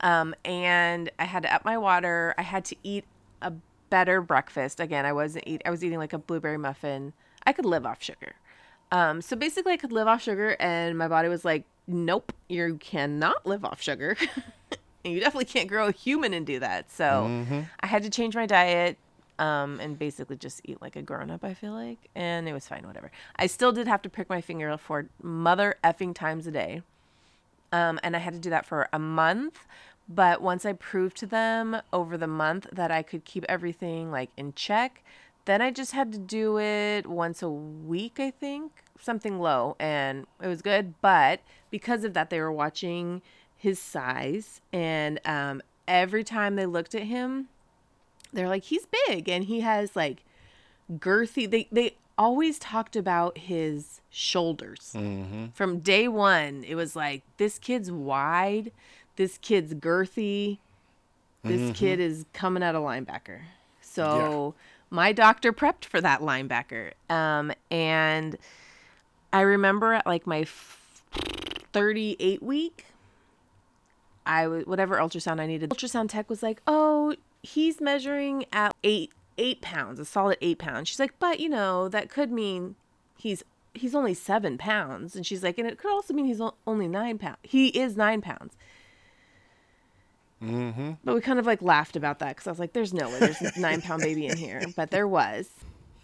Um, 0.00 0.34
and 0.44 1.10
I 1.18 1.24
had 1.24 1.42
to 1.44 1.54
up 1.54 1.64
my 1.64 1.78
water. 1.78 2.34
I 2.36 2.42
had 2.42 2.64
to 2.66 2.76
eat 2.82 3.04
a 3.42 3.52
better 3.90 4.20
breakfast. 4.20 4.80
Again, 4.80 5.06
I 5.06 5.12
wasn't 5.12 5.44
eat. 5.46 5.62
I 5.64 5.70
was 5.70 5.84
eating 5.84 5.98
like 5.98 6.12
a 6.12 6.18
blueberry 6.18 6.58
muffin. 6.58 7.12
I 7.46 7.52
could 7.52 7.64
live 7.64 7.86
off 7.86 8.02
sugar. 8.02 8.34
Um, 8.92 9.20
so 9.20 9.36
basically, 9.36 9.72
I 9.72 9.76
could 9.76 9.92
live 9.92 10.06
off 10.06 10.22
sugar, 10.22 10.56
and 10.60 10.96
my 10.96 11.08
body 11.08 11.28
was 11.28 11.44
like, 11.44 11.64
"Nope, 11.86 12.32
you 12.48 12.76
cannot 12.80 13.46
live 13.46 13.64
off 13.64 13.80
sugar." 13.80 14.16
and 15.04 15.14
you 15.14 15.20
definitely 15.20 15.46
can't 15.46 15.68
grow 15.68 15.86
a 15.88 15.92
human 15.92 16.34
and 16.34 16.46
do 16.46 16.58
that. 16.60 16.90
So 16.90 17.24
I 17.80 17.86
had 17.86 18.02
to 18.02 18.10
change 18.10 18.34
my 18.34 18.46
diet 18.46 18.96
um, 19.38 19.80
and 19.80 19.98
basically 19.98 20.36
just 20.36 20.60
eat 20.64 20.80
like 20.80 20.96
a 20.96 21.02
grown 21.02 21.30
up, 21.30 21.44
I 21.44 21.54
feel 21.54 21.72
like. 21.72 21.98
And 22.14 22.48
it 22.48 22.52
was 22.52 22.66
fine, 22.66 22.86
whatever. 22.86 23.10
I 23.36 23.46
still 23.46 23.72
did 23.72 23.86
have 23.86 24.02
to 24.02 24.08
prick 24.08 24.28
my 24.28 24.40
finger 24.40 24.76
for 24.76 25.06
mother 25.22 25.76
effing 25.84 26.14
times 26.14 26.46
a 26.46 26.50
day. 26.50 26.82
Um, 27.72 27.98
and 28.02 28.16
I 28.16 28.20
had 28.20 28.34
to 28.34 28.40
do 28.40 28.50
that 28.50 28.66
for 28.66 28.88
a 28.92 28.98
month. 28.98 29.58
But 30.08 30.40
once 30.40 30.64
I 30.64 30.72
proved 30.72 31.16
to 31.18 31.26
them 31.26 31.76
over 31.92 32.16
the 32.16 32.28
month 32.28 32.68
that 32.72 32.90
I 32.90 33.02
could 33.02 33.24
keep 33.24 33.44
everything 33.48 34.10
like 34.10 34.30
in 34.36 34.52
check, 34.54 35.02
then 35.46 35.62
I 35.62 35.70
just 35.70 35.92
had 35.92 36.12
to 36.12 36.18
do 36.18 36.58
it 36.58 37.06
once 37.06 37.42
a 37.42 37.48
week, 37.48 38.18
I 38.20 38.30
think, 38.30 38.72
something 39.00 39.38
low, 39.38 39.76
and 39.78 40.26
it 40.42 40.48
was 40.48 40.60
good. 40.62 40.94
But 41.00 41.40
because 41.70 42.04
of 42.04 42.14
that, 42.14 42.30
they 42.30 42.40
were 42.40 42.52
watching 42.52 43.22
his 43.56 43.78
size, 43.80 44.60
and 44.72 45.20
um, 45.24 45.62
every 45.88 46.24
time 46.24 46.56
they 46.56 46.66
looked 46.66 46.94
at 46.94 47.02
him, 47.02 47.48
they're 48.32 48.48
like, 48.48 48.64
he's 48.64 48.86
big, 49.06 49.28
and 49.28 49.44
he 49.44 49.60
has 49.60 49.96
like 49.96 50.24
girthy. 50.92 51.50
They 51.50 51.68
they 51.70 51.96
always 52.18 52.58
talked 52.58 52.96
about 52.96 53.38
his 53.38 54.00
shoulders 54.10 54.92
Mm-hmm. 54.94 55.46
from 55.54 55.80
day 55.80 56.08
one. 56.08 56.64
It 56.66 56.74
was 56.74 56.96
like 56.96 57.22
this 57.36 57.58
kid's 57.58 57.90
wide, 57.92 58.72
this 59.16 59.38
kid's 59.38 59.74
girthy, 59.74 60.58
this 61.44 61.76
kid 61.76 62.00
is 62.00 62.24
coming 62.32 62.62
out 62.62 62.74
of 62.74 62.82
linebacker. 62.82 63.40
So 63.80 64.54
my 64.90 65.12
doctor 65.12 65.52
prepped 65.52 65.84
for 65.84 66.00
that 66.00 66.20
linebacker. 66.20 66.92
Um, 67.08 67.52
and 67.70 68.36
I 69.32 69.42
remember 69.42 69.92
at 69.94 70.06
like 70.06 70.26
my 70.26 70.40
f- 70.40 71.02
38 71.72 72.42
week, 72.42 72.86
I 74.24 74.46
whatever 74.48 74.96
ultrasound 74.96 75.40
I 75.40 75.46
needed. 75.46 75.70
Ultrasound 75.70 76.08
tech 76.08 76.28
was 76.28 76.42
like, 76.42 76.60
"Oh, 76.66 77.14
he's 77.42 77.80
measuring 77.80 78.44
at 78.52 78.74
eight 78.82 79.12
eight 79.38 79.60
pounds, 79.60 79.98
a 80.00 80.04
solid 80.04 80.38
eight 80.40 80.58
pounds." 80.58 80.88
She's 80.88 81.00
like, 81.00 81.18
"But 81.18 81.40
you 81.40 81.48
know 81.48 81.88
that 81.88 82.10
could 82.10 82.30
mean 82.32 82.76
he's 83.18 83.42
he's 83.74 83.94
only 83.94 84.14
seven 84.14 84.58
pounds, 84.58 85.14
and 85.14 85.26
she's 85.26 85.42
like, 85.42 85.58
and 85.58 85.68
it 85.68 85.78
could 85.78 85.90
also 85.90 86.14
mean 86.14 86.26
he's 86.26 86.40
only 86.66 86.88
nine 86.88 87.18
pounds. 87.18 87.38
He 87.42 87.68
is 87.68 87.96
nine 87.96 88.20
pounds. 88.20 88.56
Mm-hmm. 90.42 90.92
But 91.04 91.14
we 91.14 91.20
kind 91.20 91.38
of 91.38 91.46
like 91.46 91.62
laughed 91.62 91.96
about 91.96 92.18
that 92.18 92.30
because 92.36 92.46
I 92.46 92.50
was 92.50 92.58
like, 92.58 92.72
there's 92.72 92.92
no 92.92 93.08
way 93.08 93.18
there's 93.20 93.40
a 93.40 93.58
nine 93.58 93.80
pound 93.80 94.02
baby 94.02 94.26
in 94.26 94.36
here. 94.36 94.62
But 94.76 94.90
there 94.90 95.08
was. 95.08 95.48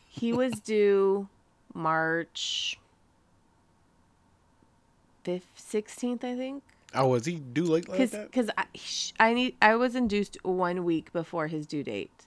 He 0.09 0.33
was 0.33 0.53
due 0.61 1.29
March 1.75 2.79
5th, 5.25 5.43
16th, 5.59 6.25
I 6.25 6.37
think. 6.37 6.63
Oh, 6.95 7.09
was 7.09 7.25
he 7.25 7.37
due 7.37 7.65
late 7.65 7.89
like 7.89 7.99
Because 7.99 8.11
that? 8.11 8.31
because 8.31 8.51
I, 8.59 8.65
I 9.19 9.33
need 9.33 9.57
I 9.63 9.77
was 9.77 9.95
induced 9.95 10.37
one 10.43 10.85
week 10.85 11.11
before 11.13 11.47
his 11.47 11.67
due 11.67 11.83
date. 11.83 12.22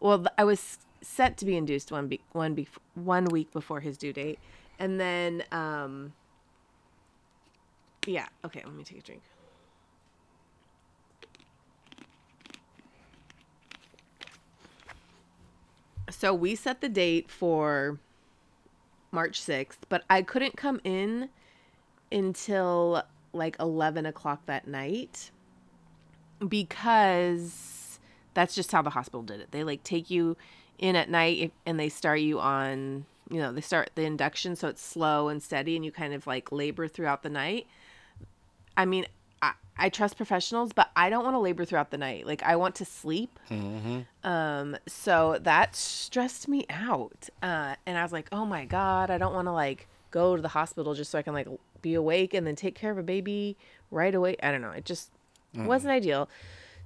Well, 0.00 0.26
I 0.36 0.44
was 0.44 0.78
set 1.00 1.36
to 1.38 1.44
be 1.44 1.56
induced 1.56 1.92
one 1.92 2.08
be- 2.08 2.20
one 2.32 2.54
be- 2.54 2.68
one 2.94 3.26
week 3.26 3.52
before 3.52 3.80
his 3.80 3.96
due 3.96 4.12
date, 4.12 4.38
and 4.78 5.00
then 5.00 5.44
um. 5.52 6.12
Yeah. 8.06 8.26
Okay. 8.44 8.62
Let 8.64 8.74
me 8.74 8.84
take 8.84 8.98
a 8.98 9.02
drink. 9.02 9.22
So 16.08 16.32
we 16.32 16.54
set 16.54 16.80
the 16.80 16.88
date 16.88 17.30
for 17.30 17.98
March 19.10 19.40
6th, 19.40 19.78
but 19.88 20.04
I 20.08 20.22
couldn't 20.22 20.56
come 20.56 20.80
in 20.84 21.30
until 22.12 23.02
like 23.32 23.56
11 23.58 24.06
o'clock 24.06 24.46
that 24.46 24.68
night 24.68 25.30
because 26.46 27.75
that's 28.36 28.54
just 28.54 28.70
how 28.70 28.82
the 28.82 28.90
hospital 28.90 29.22
did 29.22 29.40
it. 29.40 29.50
They 29.50 29.64
like 29.64 29.82
take 29.82 30.10
you 30.10 30.36
in 30.78 30.94
at 30.94 31.08
night 31.08 31.52
and 31.64 31.80
they 31.80 31.88
start 31.88 32.20
you 32.20 32.38
on, 32.38 33.06
you 33.30 33.38
know, 33.38 33.50
they 33.50 33.62
start 33.62 33.90
the 33.94 34.02
induction 34.02 34.54
so 34.54 34.68
it's 34.68 34.82
slow 34.82 35.28
and 35.28 35.42
steady 35.42 35.74
and 35.74 35.84
you 35.84 35.90
kind 35.90 36.12
of 36.12 36.26
like 36.26 36.52
labor 36.52 36.86
throughout 36.86 37.22
the 37.22 37.30
night. 37.30 37.66
I 38.76 38.84
mean, 38.84 39.06
I, 39.40 39.52
I 39.78 39.88
trust 39.88 40.18
professionals, 40.18 40.74
but 40.74 40.90
I 40.94 41.08
don't 41.08 41.24
want 41.24 41.34
to 41.34 41.38
labor 41.38 41.64
throughout 41.64 41.90
the 41.90 41.96
night. 41.96 42.26
Like 42.26 42.42
I 42.42 42.56
want 42.56 42.74
to 42.76 42.84
sleep. 42.84 43.40
Um, 44.22 44.76
so 44.86 45.38
that 45.40 45.74
stressed 45.74 46.46
me 46.46 46.66
out. 46.68 47.30
Uh, 47.42 47.76
and 47.86 47.96
I 47.96 48.02
was 48.02 48.12
like, 48.12 48.28
oh 48.32 48.44
my 48.44 48.66
God, 48.66 49.10
I 49.10 49.16
don't 49.16 49.32
want 49.32 49.48
to 49.48 49.52
like 49.52 49.88
go 50.10 50.36
to 50.36 50.42
the 50.42 50.48
hospital 50.48 50.92
just 50.94 51.10
so 51.10 51.18
I 51.18 51.22
can 51.22 51.32
like 51.32 51.48
be 51.80 51.94
awake 51.94 52.34
and 52.34 52.46
then 52.46 52.54
take 52.54 52.74
care 52.74 52.90
of 52.92 52.98
a 52.98 53.02
baby 53.02 53.56
right 53.90 54.14
away. 54.14 54.36
I 54.42 54.50
don't 54.50 54.60
know. 54.60 54.72
It 54.72 54.84
just 54.84 55.10
wasn't 55.54 55.92
ideal. 55.92 56.28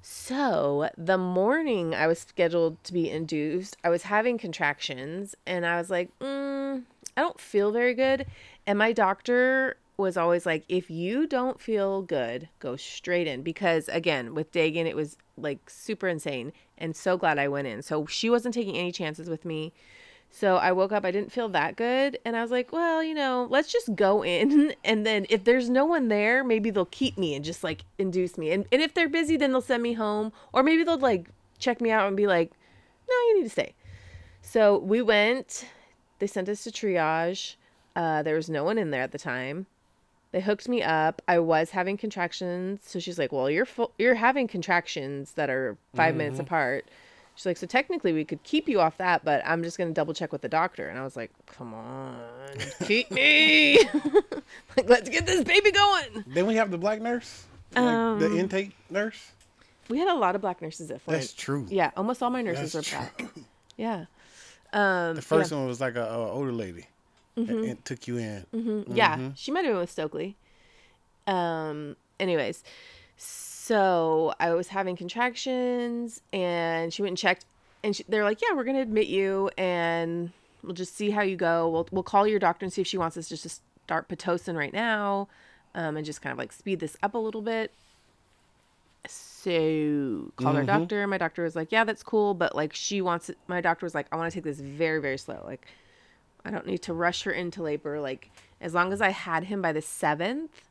So 0.02 0.88
the 0.97 1.19
morning 1.19 1.95
I 1.95 2.07
was 2.07 2.19
scheduled 2.19 2.83
to 2.85 2.92
be 2.92 3.11
induced, 3.11 3.76
I 3.85 3.90
was 3.90 4.04
having 4.04 4.38
contractions 4.38 5.35
and 5.47 5.66
I 5.66 5.76
was 5.76 5.90
like, 5.90 6.11
mm, 6.21 6.83
I 7.16 7.21
don't 7.21 7.40
feel 7.40 7.71
very 7.71 7.95
good. 7.95 8.26
And 8.66 8.78
my 8.78 8.92
doctor 8.92 9.76
was 9.97 10.16
always 10.16 10.47
like, 10.47 10.64
if 10.69 10.90
you 10.90 11.26
don't 11.26 11.61
feel 11.61 12.02
good, 12.02 12.49
go 12.59 12.76
straight 12.76 13.26
in. 13.26 13.42
Because 13.42 13.88
again, 13.88 14.35
with 14.35 14.50
Dagan, 14.52 14.87
it 14.87 14.97
was 14.97 15.19
like 15.37 15.69
super 15.69 16.09
insane 16.09 16.52
and 16.78 16.97
so 16.97 17.19
glad 17.19 17.38
I 17.38 17.49
went 17.49 17.69
in. 17.69 17.83
So 17.83 18.07
she 18.07 18.30
wasn't 18.30 18.54
taking 18.54 18.76
any 18.76 18.92
chances 18.92 19.28
with 19.28 19.45
me. 19.45 19.73
So 20.30 20.56
I 20.56 20.72
woke 20.72 20.92
up, 20.92 21.04
I 21.04 21.10
didn't 21.10 21.32
feel 21.32 21.49
that 21.50 21.76
good. 21.76 22.18
And 22.25 22.37
I 22.37 22.42
was 22.42 22.50
like, 22.50 22.72
well, 22.72 23.02
you 23.02 23.14
know, 23.14 23.46
let's 23.50 23.70
just 23.70 23.94
go 23.94 24.25
in. 24.25 24.75
And 24.84 25.04
then 25.04 25.26
if 25.28 25.44
there's 25.44 25.68
no 25.68 25.84
one 25.84 26.08
there, 26.08 26.42
maybe 26.42 26.70
they'll 26.70 26.87
keep 26.87 27.18
me 27.18 27.34
and 27.34 27.44
just 27.44 27.62
like 27.62 27.82
induce 27.99 28.38
me. 28.38 28.50
And, 28.52 28.64
and 28.72 28.80
if 28.80 28.94
they're 28.94 29.08
busy, 29.08 29.37
then 29.37 29.52
they'll 29.52 29.60
send 29.60 29.82
me 29.82 29.92
home. 29.92 30.32
Or 30.52 30.62
maybe 30.62 30.84
they'll 30.84 30.99
like 30.99 31.28
check 31.58 31.80
me 31.80 31.90
out 31.90 32.08
and 32.08 32.16
be 32.16 32.26
like, 32.26 32.52
no, 33.08 33.14
you 33.14 33.38
need 33.38 33.44
to 33.44 33.50
stay. 33.50 33.75
So 34.42 34.78
we 34.78 35.02
went, 35.02 35.66
they 36.18 36.26
sent 36.26 36.49
us 36.49 36.64
to 36.64 36.70
triage. 36.70 37.56
Uh, 37.94 38.22
there 38.22 38.37
was 38.37 38.49
no 38.49 38.64
one 38.64 38.78
in 38.78 38.90
there 38.90 39.02
at 39.02 39.12
the 39.12 39.18
time. 39.18 39.66
They 40.32 40.40
hooked 40.40 40.68
me 40.68 40.82
up. 40.82 41.20
I 41.26 41.40
was 41.40 41.70
having 41.70 41.96
contractions. 41.96 42.80
So 42.84 43.00
she's 43.00 43.18
like, 43.18 43.32
well, 43.32 43.50
you're 43.50 43.66
full, 43.66 43.92
you're 43.99 44.14
having 44.14 44.46
contractions 44.46 45.32
that 45.32 45.50
are 45.50 45.76
5 45.94 46.14
minutes 46.14 46.38
apart. 46.38 46.87
She's 47.40 47.47
like, 47.47 47.56
so 47.56 47.66
technically 47.66 48.12
we 48.12 48.26
could 48.26 48.42
keep 48.42 48.68
you 48.68 48.82
off 48.82 48.99
that, 48.99 49.25
but 49.25 49.40
I'm 49.47 49.62
just 49.62 49.78
gonna 49.78 49.92
double 49.92 50.12
check 50.12 50.30
with 50.30 50.42
the 50.42 50.49
doctor. 50.49 50.90
And 50.90 50.99
I 50.99 51.02
was 51.02 51.16
like, 51.16 51.30
come 51.47 51.73
on, 51.73 52.18
keep 52.85 53.11
me. 53.11 53.78
like, 54.76 54.87
let's 54.90 55.09
get 55.09 55.25
this 55.25 55.42
baby 55.42 55.70
going. 55.70 56.23
Then 56.26 56.47
we 56.47 56.56
have 56.56 56.70
the 56.70 56.76
black 56.76 57.00
nurse, 57.00 57.47
like 57.75 57.82
Um, 57.82 58.18
the 58.18 58.37
intake 58.37 58.76
nurse. 58.90 59.30
We 59.88 59.99
had 59.99 60.09
a 60.09 60.18
lot 60.18 60.35
of 60.35 60.42
black 60.42 60.61
nurses 60.61 60.90
at 60.90 61.00
Flint. 61.00 61.18
That's 61.18 61.32
true. 61.32 61.66
Yeah, 61.70 61.92
almost 61.97 62.23
all 62.23 62.28
my 62.28 62.42
nurses 62.42 62.75
That's 62.75 62.92
were 62.92 62.99
black. 62.99 63.25
Yeah. 63.78 64.04
Um, 64.75 65.16
The 65.16 65.23
first 65.23 65.50
one 65.50 65.66
was 65.66 65.80
like 65.80 65.97
a, 65.97 66.04
a 66.04 66.30
older 66.30 66.52
lady. 66.52 66.88
Mm-hmm. 67.38 67.50
And 67.50 67.64
it 67.64 67.85
took 67.87 68.06
you 68.06 68.18
in. 68.18 68.85
Yeah, 68.87 69.30
she 69.35 69.50
might 69.50 69.64
have 69.64 69.73
been 69.73 69.80
with 69.80 69.90
Stokely. 69.90 70.37
Um. 71.26 71.97
Anyways, 72.18 72.62
so 73.16 73.50
I 73.79 74.55
was 74.55 74.69
having 74.69 74.97
contractions, 74.97 76.21
and 76.33 76.93
she 76.93 77.03
went 77.03 77.11
and 77.11 77.19
checked, 77.19 77.45
and 77.83 77.95
she, 77.95 78.05
they're 78.09 78.25
like, 78.25 78.41
"Yeah, 78.41 78.55
we're 78.55 78.65
gonna 78.65 78.81
admit 78.81 79.07
you, 79.07 79.50
and 79.57 80.31
we'll 80.62 80.75
just 80.75 80.97
see 80.97 81.11
how 81.11 81.23
you 81.23 81.37
go. 81.37 81.69
We'll 81.69 81.89
we'll 81.91 82.03
call 82.03 82.27
your 82.27 82.39
doctor 82.39 82.65
and 82.65 82.73
see 82.73 82.81
if 82.81 82.87
she 82.87 82.99
wants 82.99 83.17
us 83.17 83.29
just 83.29 83.43
to 83.45 83.49
start 83.49 84.09
pitocin 84.09 84.57
right 84.57 84.73
now, 84.73 85.29
um, 85.75 85.97
and 85.97 86.05
just 86.07 86.23
kind 86.23 86.33
of 86.33 86.39
like 86.39 86.53
speed 86.53 86.81
this 86.81 86.97
up 87.03 87.15
a 87.15 87.19
little 87.19 87.43
bit." 87.43 87.73
So 89.07 90.33
called 90.37 90.57
our 90.57 90.65
doctor. 90.65 91.07
My 91.07 91.19
doctor 91.19 91.43
was 91.43 91.57
like, 91.57 91.73
"Yeah, 91.73 91.85
that's 91.85 92.03
cool, 92.03 92.35
but 92.35 92.55
like 92.55 92.75
she 92.75 93.00
wants 93.00 93.31
it." 93.31 93.39
My 93.47 93.61
doctor 93.61 93.87
was 93.87 93.95
like, 93.95 94.07
"I 94.12 94.17
want 94.17 94.31
to 94.31 94.37
take 94.37 94.45
this 94.45 94.61
very 94.61 95.00
very 95.00 95.17
slow. 95.19 95.43
Like, 95.45 95.67
I 96.45 96.50
don't 96.50 96.67
need 96.67 96.83
to 96.83 96.93
rush 96.93 97.23
her 97.23 97.31
into 97.31 97.62
labor. 97.62 98.00
Like, 98.00 98.31
as 98.61 98.75
long 98.75 98.93
as 98.93 99.00
I 99.00 99.11
had 99.11 99.45
him 99.45 99.62
by 99.62 99.73
the 99.73 99.83
seventh, 99.83 100.62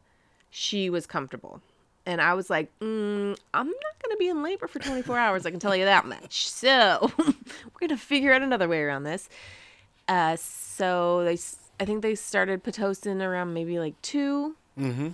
she 0.51 0.89
was 0.89 1.08
comfortable." 1.08 1.62
And 2.09 2.19
I 2.19 2.33
was 2.33 2.49
like, 2.49 2.71
mm, 2.79 3.37
I'm 3.53 3.67
not 3.67 4.03
going 4.03 4.09
to 4.09 4.17
be 4.17 4.29
in 4.29 4.41
labor 4.41 4.65
for 4.65 4.79
24 4.79 5.15
hours. 5.15 5.45
I 5.45 5.51
can 5.51 5.59
tell 5.59 5.75
you 5.75 5.85
that 5.85 6.07
much. 6.07 6.49
So 6.49 7.11
we're 7.19 7.79
going 7.79 7.89
to 7.89 7.97
figure 7.97 8.33
out 8.33 8.41
another 8.41 8.67
way 8.67 8.81
around 8.81 9.03
this. 9.03 9.29
Uh, 10.07 10.35
so 10.35 11.23
they, 11.23 11.37
I 11.79 11.85
think 11.85 12.01
they 12.01 12.15
started 12.15 12.63
Pitocin 12.63 13.21
around 13.21 13.53
maybe 13.53 13.77
like 13.77 13.93
two. 14.01 14.55
Mm-hmm. 14.75 15.09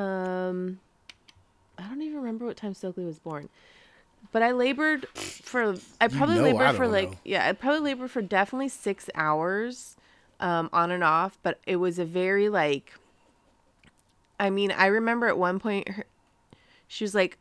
Um, 0.00 0.78
I 1.76 1.82
don't 1.82 2.00
even 2.00 2.18
remember 2.18 2.46
what 2.46 2.56
time 2.56 2.72
Stokely 2.72 3.04
was 3.04 3.18
born, 3.18 3.48
but 4.30 4.44
I 4.44 4.52
labored 4.52 5.08
for. 5.08 5.74
I 6.00 6.06
probably 6.06 6.36
know 6.36 6.42
labored 6.44 6.76
for 6.76 6.86
like 6.86 7.10
know. 7.10 7.18
yeah, 7.24 7.48
I 7.48 7.52
probably 7.54 7.80
labored 7.80 8.12
for 8.12 8.22
definitely 8.22 8.68
six 8.68 9.10
hours, 9.16 9.96
um, 10.38 10.70
on 10.72 10.92
and 10.92 11.02
off. 11.02 11.38
But 11.42 11.58
it 11.66 11.76
was 11.76 11.98
a 11.98 12.04
very 12.04 12.48
like. 12.48 12.92
I 14.40 14.48
mean, 14.48 14.72
I 14.72 14.86
remember 14.86 15.26
at 15.26 15.38
one 15.38 15.60
point, 15.60 15.88
her, 15.90 16.06
she 16.88 17.04
was 17.04 17.14
like, 17.14 17.36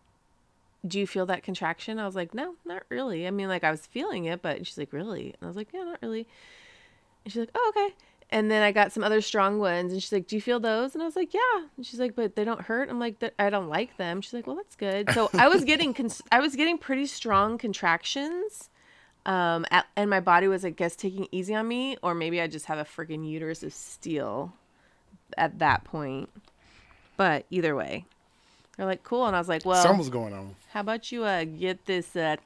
"Do 0.85 0.99
you 0.99 1.07
feel 1.07 1.25
that 1.27 1.43
contraction?" 1.43 1.97
I 1.97 2.05
was 2.05 2.13
like, 2.15 2.33
"No, 2.33 2.55
not 2.65 2.83
really." 2.89 3.25
I 3.25 3.31
mean, 3.31 3.47
like 3.47 3.63
I 3.63 3.71
was 3.71 3.87
feeling 3.87 4.25
it, 4.25 4.41
but 4.41 4.67
she's 4.67 4.77
like, 4.77 4.91
"Really?" 4.91 5.27
And 5.27 5.37
I 5.41 5.47
was 5.47 5.55
like, 5.55 5.69
"Yeah, 5.73 5.83
not 5.83 5.99
really." 6.01 6.27
And 7.23 7.31
she's 7.31 7.39
like, 7.39 7.51
"Oh, 7.55 7.73
okay." 7.75 7.95
And 8.31 8.51
then 8.51 8.61
I 8.61 8.71
got 8.71 8.91
some 8.91 9.03
other 9.03 9.21
strong 9.21 9.59
ones, 9.59 9.93
and 9.93 10.03
she's 10.03 10.11
like, 10.11 10.27
"Do 10.27 10.35
you 10.35 10.41
feel 10.41 10.59
those?" 10.59 10.93
And 10.93 11.01
I 11.01 11.05
was 11.05 11.15
like, 11.15 11.33
"Yeah." 11.33 11.67
And 11.77 11.85
she's 11.85 12.01
like, 12.01 12.15
"But 12.15 12.35
they 12.35 12.43
don't 12.43 12.61
hurt." 12.61 12.89
I'm 12.89 12.99
like, 12.99 13.19
"Th- 13.19 13.33
"I 13.39 13.49
don't 13.49 13.69
like 13.69 13.95
them." 13.95 14.19
She's 14.19 14.33
like, 14.33 14.45
"Well, 14.45 14.57
that's 14.57 14.75
good." 14.75 15.09
So 15.13 15.29
I 15.33 15.47
was 15.47 15.63
getting, 15.63 15.93
cons- 15.93 16.21
I 16.33 16.41
was 16.41 16.55
getting 16.57 16.77
pretty 16.77 17.05
strong 17.05 17.57
contractions, 17.57 18.69
um, 19.25 19.65
at, 19.71 19.87
and 19.95 20.09
my 20.09 20.19
body 20.19 20.49
was, 20.49 20.65
I 20.65 20.71
guess, 20.71 20.97
taking 20.97 21.29
easy 21.31 21.55
on 21.55 21.65
me, 21.65 21.95
or 22.03 22.13
maybe 22.13 22.41
I 22.41 22.47
just 22.47 22.65
have 22.65 22.77
a 22.77 22.83
freaking 22.83 23.27
uterus 23.27 23.63
of 23.63 23.73
steel 23.73 24.53
at 25.37 25.59
that 25.59 25.85
point. 25.85 26.29
But 27.19 27.45
either 27.49 27.75
way, 27.75 28.05
they're 28.77 28.85
like, 28.85 29.03
"Cool," 29.03 29.25
and 29.27 29.35
I 29.35 29.39
was 29.39 29.49
like, 29.49 29.65
"Well, 29.65 29.83
something's 29.83 30.07
going 30.09 30.31
on. 30.33 30.55
how 30.71 30.79
about 30.79 31.11
you 31.11 31.25
uh, 31.25 31.43
get 31.43 31.85
this 31.85 32.15
uh, 32.15 32.37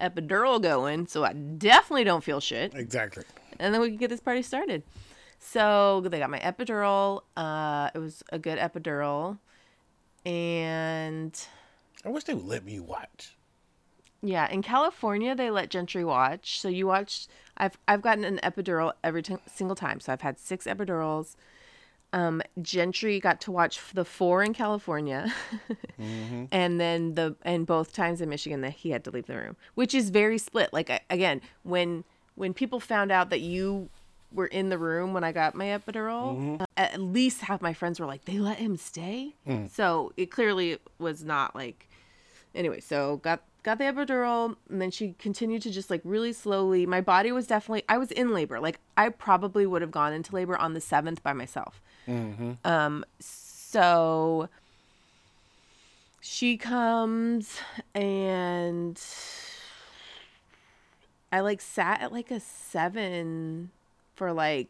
epidural 0.00 0.62
going, 0.62 1.08
so 1.08 1.24
I 1.24 1.32
definitely 1.32 2.04
don't 2.04 2.22
feel 2.22 2.38
shit." 2.38 2.72
Exactly. 2.72 3.24
and 3.58 3.74
then 3.74 3.80
we 3.80 3.88
can 3.88 3.96
get 3.96 4.08
this 4.10 4.20
party 4.20 4.42
started. 4.42 4.84
So 5.40 6.02
they 6.06 6.20
got 6.20 6.30
my 6.30 6.38
epidural. 6.38 7.22
Uh, 7.36 7.90
it 7.96 7.98
was 7.98 8.22
a 8.30 8.38
good 8.38 8.60
epidural, 8.60 9.38
and 10.24 11.36
I 12.04 12.08
wish 12.10 12.22
they 12.22 12.34
would 12.34 12.44
let 12.46 12.64
me 12.64 12.78
watch. 12.78 13.36
yeah, 14.22 14.48
in 14.48 14.62
California 14.62 15.34
they 15.34 15.50
let 15.50 15.68
Gentry 15.68 16.04
watch. 16.04 16.60
So 16.60 16.68
you 16.68 16.86
watched. 16.86 17.28
I've 17.56 17.76
I've 17.88 18.02
gotten 18.02 18.22
an 18.24 18.38
epidural 18.44 18.92
every 19.02 19.24
t- 19.24 19.36
single 19.52 19.74
time. 19.74 19.98
So 19.98 20.12
I've 20.12 20.20
had 20.20 20.38
six 20.38 20.66
epidurals. 20.66 21.34
Um, 22.12 22.40
Gentry 22.62 23.20
got 23.20 23.40
to 23.42 23.52
watch 23.52 23.80
the 23.92 24.04
four 24.04 24.42
in 24.42 24.54
California, 24.54 25.32
and 25.98 26.80
then 26.80 27.14
the 27.14 27.36
and 27.42 27.66
both 27.66 27.92
times 27.92 28.20
in 28.20 28.28
Michigan 28.28 28.60
that 28.62 28.70
he 28.72 28.90
had 28.90 29.04
to 29.04 29.10
leave 29.10 29.26
the 29.26 29.36
room, 29.36 29.56
which 29.74 29.94
is 29.94 30.10
very 30.10 30.38
split. 30.38 30.72
Like 30.72 30.88
I- 30.90 31.00
again, 31.10 31.40
when 31.62 32.04
when 32.36 32.54
people 32.54 32.80
found 32.80 33.10
out 33.10 33.30
that 33.30 33.40
you 33.40 33.88
were 34.32 34.46
in 34.46 34.68
the 34.68 34.78
room 34.78 35.14
when 35.14 35.24
I 35.24 35.32
got 35.32 35.54
my 35.54 35.66
epidural, 35.66 36.60
uh, 36.60 36.64
at 36.76 37.00
least 37.00 37.40
half 37.42 37.60
my 37.62 37.72
friends 37.72 37.98
were 38.00 38.06
like, 38.06 38.24
they 38.24 38.38
let 38.38 38.58
him 38.58 38.76
stay. 38.76 39.34
So 39.72 40.12
it 40.16 40.30
clearly 40.30 40.78
was 40.98 41.24
not 41.24 41.54
like 41.54 41.88
anyway. 42.54 42.80
So 42.80 43.16
got 43.18 43.42
got 43.66 43.78
the 43.78 43.84
epidural, 43.84 44.56
and 44.70 44.80
then 44.80 44.90
she 44.90 45.14
continued 45.18 45.60
to 45.62 45.70
just 45.70 45.90
like 45.90 46.00
really 46.04 46.32
slowly. 46.32 46.86
My 46.86 47.00
body 47.02 47.32
was 47.32 47.46
definitely, 47.46 47.82
I 47.88 47.98
was 47.98 48.10
in 48.12 48.32
labor. 48.32 48.60
Like, 48.60 48.78
I 48.96 49.10
probably 49.10 49.66
would 49.66 49.82
have 49.82 49.90
gone 49.90 50.12
into 50.14 50.34
labor 50.34 50.56
on 50.56 50.72
the 50.72 50.80
seventh 50.80 51.22
by 51.22 51.32
myself. 51.34 51.82
Um, 52.64 53.04
so 53.18 54.48
she 56.20 56.56
comes 56.56 57.58
and 57.94 59.00
I 61.32 61.40
like 61.40 61.60
sat 61.60 62.00
at 62.00 62.12
like 62.12 62.30
a 62.30 62.38
seven 62.40 63.70
for 64.14 64.32
like 64.32 64.68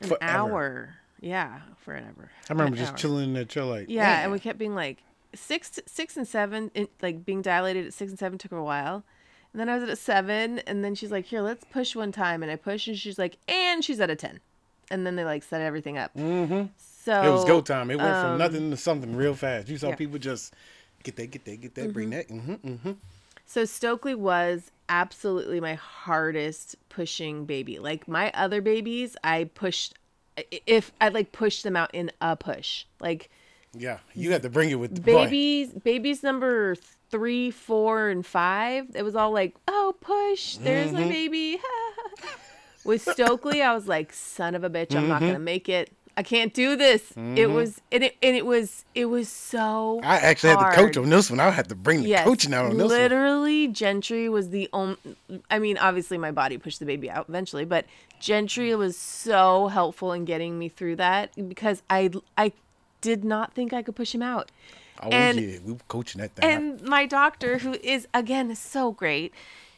an 0.00 0.08
Forever. 0.08 0.24
hour. 0.32 0.94
Yeah, 1.20 1.60
forever. 1.84 2.30
I 2.48 2.52
remember 2.52 2.72
An 2.72 2.78
just 2.78 2.92
hour. 2.92 2.98
chilling 2.98 3.36
at 3.36 3.54
your 3.54 3.66
like. 3.66 3.86
Yeah, 3.88 4.22
and 4.22 4.32
we 4.32 4.40
kept 4.40 4.58
being 4.58 4.74
like 4.74 5.02
six, 5.34 5.80
six 5.86 6.16
and 6.16 6.26
seven, 6.26 6.70
in, 6.74 6.88
like 7.00 7.24
being 7.24 7.42
dilated 7.42 7.86
at 7.86 7.94
six 7.94 8.10
and 8.10 8.18
seven 8.18 8.38
took 8.38 8.50
her 8.50 8.56
a 8.56 8.64
while. 8.64 9.04
And 9.52 9.60
then 9.60 9.68
I 9.68 9.74
was 9.74 9.82
at 9.82 9.90
a 9.90 9.96
seven, 9.96 10.60
and 10.60 10.82
then 10.82 10.94
she's 10.94 11.10
like, 11.10 11.26
"Here, 11.26 11.42
let's 11.42 11.64
push 11.64 11.94
one 11.94 12.10
time," 12.10 12.42
and 12.42 12.50
I 12.50 12.56
push, 12.56 12.88
and 12.88 12.96
she's 12.96 13.18
like, 13.18 13.36
"And 13.48 13.84
she's 13.84 14.00
at 14.00 14.08
a 14.10 14.16
10. 14.16 14.40
And 14.90 15.06
then 15.06 15.16
they 15.16 15.24
like 15.24 15.42
set 15.42 15.60
everything 15.60 15.98
up. 15.98 16.14
Mhm. 16.16 16.70
So 17.04 17.22
It 17.22 17.30
was 17.30 17.44
go 17.44 17.60
time. 17.60 17.90
It 17.90 17.96
went 17.98 18.14
from 18.14 18.32
um, 18.32 18.38
nothing 18.38 18.70
to 18.70 18.76
something 18.76 19.16
real 19.16 19.34
fast. 19.34 19.68
You 19.68 19.76
saw 19.76 19.88
yeah. 19.88 19.96
people 19.96 20.18
just 20.18 20.54
get 21.02 21.16
that, 21.16 21.30
get 21.30 21.44
that, 21.44 21.60
get 21.60 21.74
that, 21.74 21.92
bring 21.92 22.10
that. 22.10 22.28
Mm-hmm, 22.28 22.52
mm-hmm. 22.52 22.92
So 23.44 23.64
Stokely 23.64 24.14
was 24.14 24.70
absolutely 24.88 25.60
my 25.60 25.74
hardest 25.74 26.76
pushing 26.88 27.44
baby. 27.44 27.78
Like 27.78 28.06
my 28.06 28.30
other 28.34 28.60
babies, 28.60 29.16
I 29.24 29.44
pushed 29.44 29.94
if 30.66 30.92
I 31.00 31.08
like 31.08 31.32
pushed 31.32 31.64
them 31.64 31.76
out 31.76 31.90
in 31.94 32.10
a 32.20 32.36
push. 32.36 32.84
Like 33.00 33.30
Yeah, 33.76 33.98
you 34.14 34.32
had 34.32 34.42
to 34.42 34.50
bring 34.50 34.70
it 34.70 34.74
with 34.74 34.94
the 34.94 35.00
boy. 35.00 35.24
babies 35.30 35.72
babies 35.72 36.22
number 36.22 36.74
three, 37.10 37.50
four, 37.50 38.08
and 38.08 38.24
five, 38.24 38.86
it 38.94 39.02
was 39.02 39.16
all 39.16 39.32
like, 39.32 39.54
oh 39.66 39.94
push, 40.00 40.56
there's 40.58 40.90
Mm-hmm. 40.90 40.96
my 40.98 41.08
baby. 41.08 41.58
With 42.84 43.00
Stokely, 43.00 43.62
I 43.62 43.74
was 43.74 43.86
like, 43.86 44.12
son 44.12 44.54
of 44.56 44.64
a 44.64 44.70
bitch, 44.70 44.96
I'm 44.96 45.06
not 45.06 45.20
Mm-hmm. 45.22 45.26
gonna 45.26 45.38
make 45.38 45.68
it. 45.68 45.92
I 46.16 46.22
can't 46.22 46.52
do 46.52 46.76
this. 46.76 47.14
It 47.36 47.50
was 47.50 47.80
and 47.92 48.04
it 48.04 48.16
and 48.22 48.36
it 48.36 48.44
was 48.44 48.84
it 48.94 49.06
was 49.06 49.28
so 49.28 50.00
I 50.02 50.18
actually 50.18 50.50
had 50.50 50.58
to 50.58 50.66
coach 50.66 50.96
on 50.96 51.08
this 51.08 51.30
one. 51.30 51.40
I 51.40 51.50
had 51.50 51.68
to 51.68 51.74
bring 51.74 52.02
the 52.02 52.08
Yes, 52.08 52.26
coaching 52.26 52.52
out 52.52 52.66
on 52.66 52.76
this 52.76 52.98
one. 52.98 53.10
literally, 53.10 53.68
Gentry 53.68 54.28
was 54.28 54.50
the 54.50 54.68
only. 54.72 54.96
I 55.50 55.58
mean, 55.58 55.78
obviously, 55.78 56.18
my 56.18 56.32
body 56.32 56.58
pushed 56.58 56.80
the 56.80 56.84
baby 56.86 57.08
out 57.08 57.26
eventually, 57.28 57.64
but 57.64 57.86
Gentry 58.20 58.74
was 58.74 58.98
so 58.98 59.68
helpful 59.68 60.12
in 60.12 60.24
getting 60.24 60.58
me 60.58 60.68
through 60.68 60.96
that 60.96 61.30
because 61.48 61.82
I 61.88 62.10
I 62.36 62.52
did 63.02 63.24
not 63.24 63.52
think 63.52 63.74
I 63.74 63.82
could 63.82 63.94
push 63.94 64.14
him 64.14 64.22
out. 64.22 64.50
Oh 65.02 65.10
and- 65.10 65.38
yeah, 65.38 65.58
we 65.62 65.72
were 65.72 65.78
coaching 65.88 66.22
that 66.22 66.34
thing. 66.34 66.50
And 66.50 66.82
my 66.82 67.04
doctor, 67.04 67.58
who 67.58 67.74
is 67.82 68.08
again 68.14 68.54
so 68.56 68.92
great, 68.92 69.34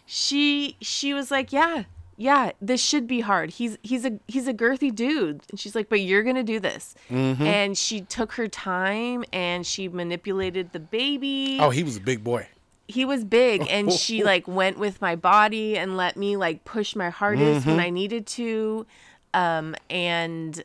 she 0.07 0.76
she 0.81 1.12
was 1.12 1.33
like, 1.33 1.52
yeah. 1.52 1.85
Yeah, 2.16 2.52
this 2.61 2.81
should 2.81 3.09
be 3.09 3.23
hard. 3.23 3.50
He's 3.50 3.76
he's 3.83 4.04
a 4.04 4.21
he's 4.28 4.47
a 4.47 4.54
girthy 4.54 4.95
dude. 4.95 5.43
And 5.50 5.59
she's 5.59 5.75
like, 5.75 5.88
"But 5.88 6.00
you're 6.00 6.23
going 6.23 6.37
to 6.37 6.45
do 6.45 6.61
this." 6.61 6.95
Mm-hmm. 7.11 7.43
And 7.43 7.76
she 7.76 8.02
took 8.02 8.35
her 8.35 8.47
time 8.47 9.25
and 9.33 9.66
she 9.66 9.88
manipulated 9.88 10.71
the 10.71 10.78
baby 10.78 11.59
oh, 11.61 11.71
he 11.71 11.83
was 11.83 11.97
a 11.97 12.00
big 12.00 12.23
boy. 12.23 12.47
he 12.87 13.04
was 13.04 13.25
big 13.25 13.66
and 13.69 13.93
she 14.04 14.23
like 14.23 14.47
went 14.47 14.78
with 14.78 15.00
my 15.00 15.16
body 15.16 15.76
and 15.76 15.97
let 15.97 16.16
me 16.16 16.37
like 16.37 16.64
push 16.64 16.95
my 16.95 17.11
hardest 17.11 17.66
when 17.66 17.81
I 17.81 17.90
needed 17.90 18.26
to 18.38 18.87
um 19.33 19.75
and 19.90 20.62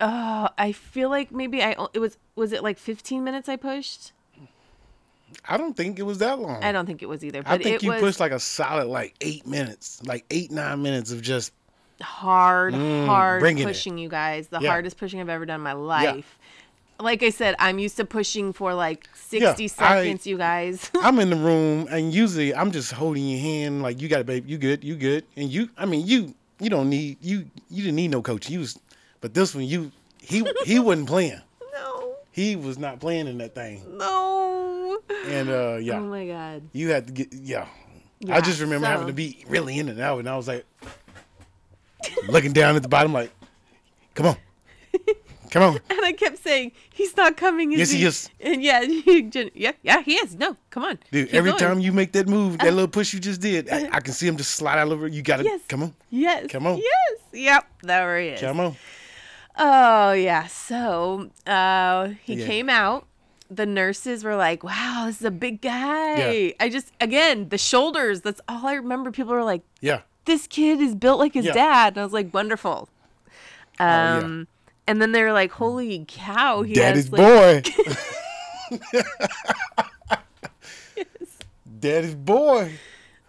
uh 0.00 0.48
I 0.58 0.72
feel 0.72 1.08
like 1.10 1.32
maybe 1.32 1.62
I 1.62 1.74
it 1.94 1.98
was 1.98 2.18
was 2.34 2.52
it 2.52 2.62
like 2.62 2.78
15 2.78 3.24
minutes 3.24 3.48
I 3.48 3.56
pushed? 3.56 4.12
I 5.48 5.56
don't 5.56 5.76
think 5.76 5.98
it 5.98 6.02
was 6.02 6.18
that 6.18 6.38
long. 6.38 6.62
I 6.62 6.72
don't 6.72 6.86
think 6.86 7.02
it 7.02 7.08
was 7.08 7.24
either, 7.24 7.42
but 7.42 7.52
I 7.52 7.58
think 7.58 7.82
you 7.82 7.90
was 7.90 8.00
pushed 8.00 8.20
like 8.20 8.32
a 8.32 8.38
solid 8.40 8.86
like 8.86 9.14
eight 9.20 9.46
minutes, 9.46 10.00
like 10.04 10.24
eight 10.30 10.50
nine 10.50 10.82
minutes 10.82 11.12
of 11.12 11.20
just 11.22 11.52
hard 12.00 12.74
hard 12.74 13.40
bringing 13.40 13.62
it. 13.64 13.66
pushing 13.66 13.98
you 13.98 14.08
guys. 14.08 14.48
The 14.48 14.60
Yeah. 14.60 14.70
hardest 14.70 14.96
pushing 14.98 15.20
I've 15.20 15.28
ever 15.28 15.46
done 15.46 15.60
in 15.60 15.64
my 15.64 15.72
life. 15.72 16.38
Like 16.98 17.22
I 17.22 17.28
said, 17.30 17.54
I'm 17.58 17.78
used 17.78 17.96
to 17.98 18.04
pushing 18.06 18.52
for 18.54 18.72
like 18.72 19.06
60 19.14 19.36
Yeah, 19.44 19.50
I- 19.50 19.66
seconds, 19.66 20.26
you 20.26 20.38
guys. 20.38 20.90
I'm 21.00 21.18
in 21.18 21.28
the 21.30 21.36
room 21.48 21.86
and 21.90 22.12
usually 22.12 22.54
I'm 22.54 22.70
just 22.70 22.92
holding 22.92 23.26
your 23.28 23.40
hand 23.40 23.82
like 23.82 24.00
you 24.00 24.08
got 24.08 24.20
it, 24.20 24.26
babe. 24.26 24.48
You 24.48 24.58
good? 24.58 24.82
You 24.84 24.96
good? 24.96 25.24
And 25.36 25.50
you, 25.50 25.68
I 25.76 25.84
mean, 25.86 26.06
you 26.06 26.34
you 26.58 26.70
don't 26.70 26.88
need 26.88 27.18
you 27.20 27.50
you 27.68 27.82
didn't 27.82 27.96
need 27.96 28.08
no 28.12 28.22
coach. 28.22 28.48
You 28.48 28.60
was, 28.60 28.78
but 29.20 29.34
this 29.34 29.54
one 29.54 29.64
you 29.64 29.92
he 30.20 30.44
he 30.64 30.78
wasn't 30.78 31.08
playing. 31.08 31.40
no. 31.72 32.14
He 32.32 32.56
was 32.56 32.78
not 32.78 33.00
playing 33.00 33.26
in 33.28 33.38
that 33.38 33.54
thing. 33.54 33.82
No. 33.98 34.98
And 35.26 35.48
uh 35.48 35.76
yeah, 35.80 35.98
Oh 35.98 36.04
my 36.04 36.26
god. 36.26 36.62
you 36.72 36.90
had 36.90 37.06
to 37.08 37.12
get 37.12 37.32
yeah. 37.32 37.66
Yeah, 38.20 38.36
I 38.36 38.40
just 38.40 38.60
remember 38.60 38.86
having 38.86 39.08
to 39.08 39.12
be 39.12 39.44
really 39.46 39.78
in 39.78 39.88
and 39.90 40.00
out, 40.00 40.18
and 40.20 40.28
I 40.28 40.36
was 40.36 40.48
like 40.48 40.64
looking 42.28 42.52
down 42.54 42.74
at 42.76 42.82
the 42.82 42.88
bottom, 42.88 43.12
like, 43.12 43.30
come 44.14 44.26
on, 44.26 44.36
come 45.50 45.62
on. 45.62 45.80
And 45.90 46.00
I 46.04 46.12
kept 46.12 46.38
saying, 46.42 46.72
"He's 46.94 47.14
not 47.16 47.36
coming." 47.36 47.72
Is 47.72 47.78
Yes, 47.78 47.90
he 47.90 47.98
he 47.98 48.04
is. 48.06 48.30
And 48.40 48.62
yeah, 48.62 48.82
he 48.86 49.30
yeah, 49.54 49.72
yeah, 49.82 50.02
he 50.02 50.14
is. 50.14 50.34
No, 50.34 50.56
come 50.70 50.84
on, 50.84 50.98
Dude, 51.10 51.26
Keep 51.28 51.34
every 51.34 51.50
going. 51.50 51.62
Uh, 51.62 51.68
time 51.68 51.80
you 51.80 51.92
make 51.92 52.12
that 52.12 52.26
move, 52.26 52.56
that 52.58 52.72
little 52.72 52.88
push 52.88 53.12
you 53.12 53.20
just 53.20 53.40
did, 53.42 53.68
I, 53.70 53.88
I 53.92 54.00
can 54.00 54.14
see 54.14 54.26
him 54.26 54.36
just 54.38 54.52
slide 54.52 54.78
out 54.78 54.88
over. 54.90 55.06
You 55.06 55.20
got 55.22 55.36
to 55.38 55.44
Yes. 55.44 55.60
come 55.68 55.82
on, 55.82 55.94
Yes, 56.10 56.46
Come 56.48 56.66
on. 56.66 56.78
Yes, 56.78 57.20
yep, 57.34 57.66
there 57.82 58.18
he 58.18 58.28
is. 58.28 58.40
come 58.40 58.60
on. 58.60 58.76
Oh 59.58 60.12
yeah. 60.12 60.46
So 60.46 61.30
uh, 61.46 62.08
he 62.22 62.34
Yeah. 62.34 62.46
came 62.46 62.68
out. 62.68 63.06
The 63.50 63.64
nurses 63.66 64.24
were 64.24 64.34
like, 64.36 64.64
"Wow, 64.64 65.04
this 65.06 65.20
is 65.20 65.24
a 65.24 65.30
big 65.30 65.60
guy." 65.62 66.18
Yeah. 66.32 66.52
I 66.60 66.68
just 66.68 66.92
again 67.00 67.48
the 67.48 67.58
shoulders. 67.58 68.22
That's 68.22 68.40
all 68.48 68.66
I 68.66 68.74
remember. 68.74 69.10
People 69.12 69.32
were 69.34 69.44
like, 69.44 69.62
Yeah, 69.80 70.00
"This 70.24 70.46
kid 70.46 70.80
is 70.80 70.94
built 70.94 71.18
like 71.20 71.34
his 71.34 71.46
Yeah. 71.46 71.52
dad," 71.52 71.92
and 71.94 72.00
I 72.00 72.04
was 72.04 72.12
like, 72.12 72.34
"Wonderful." 72.34 72.88
yeah. 73.78 74.18
Um, 74.18 74.48
and 74.88 75.00
then 75.00 75.12
they 75.12 75.22
were 75.22 75.32
like, 75.32 75.52
"Holy 75.52 76.04
cow, 76.08 76.62
he 76.62 76.74
daddy's 76.74 77.04
has 77.08 77.12
like, 77.12 77.62
boy. 78.72 78.82
Daddy's 81.80 82.14
boy. 82.14 82.72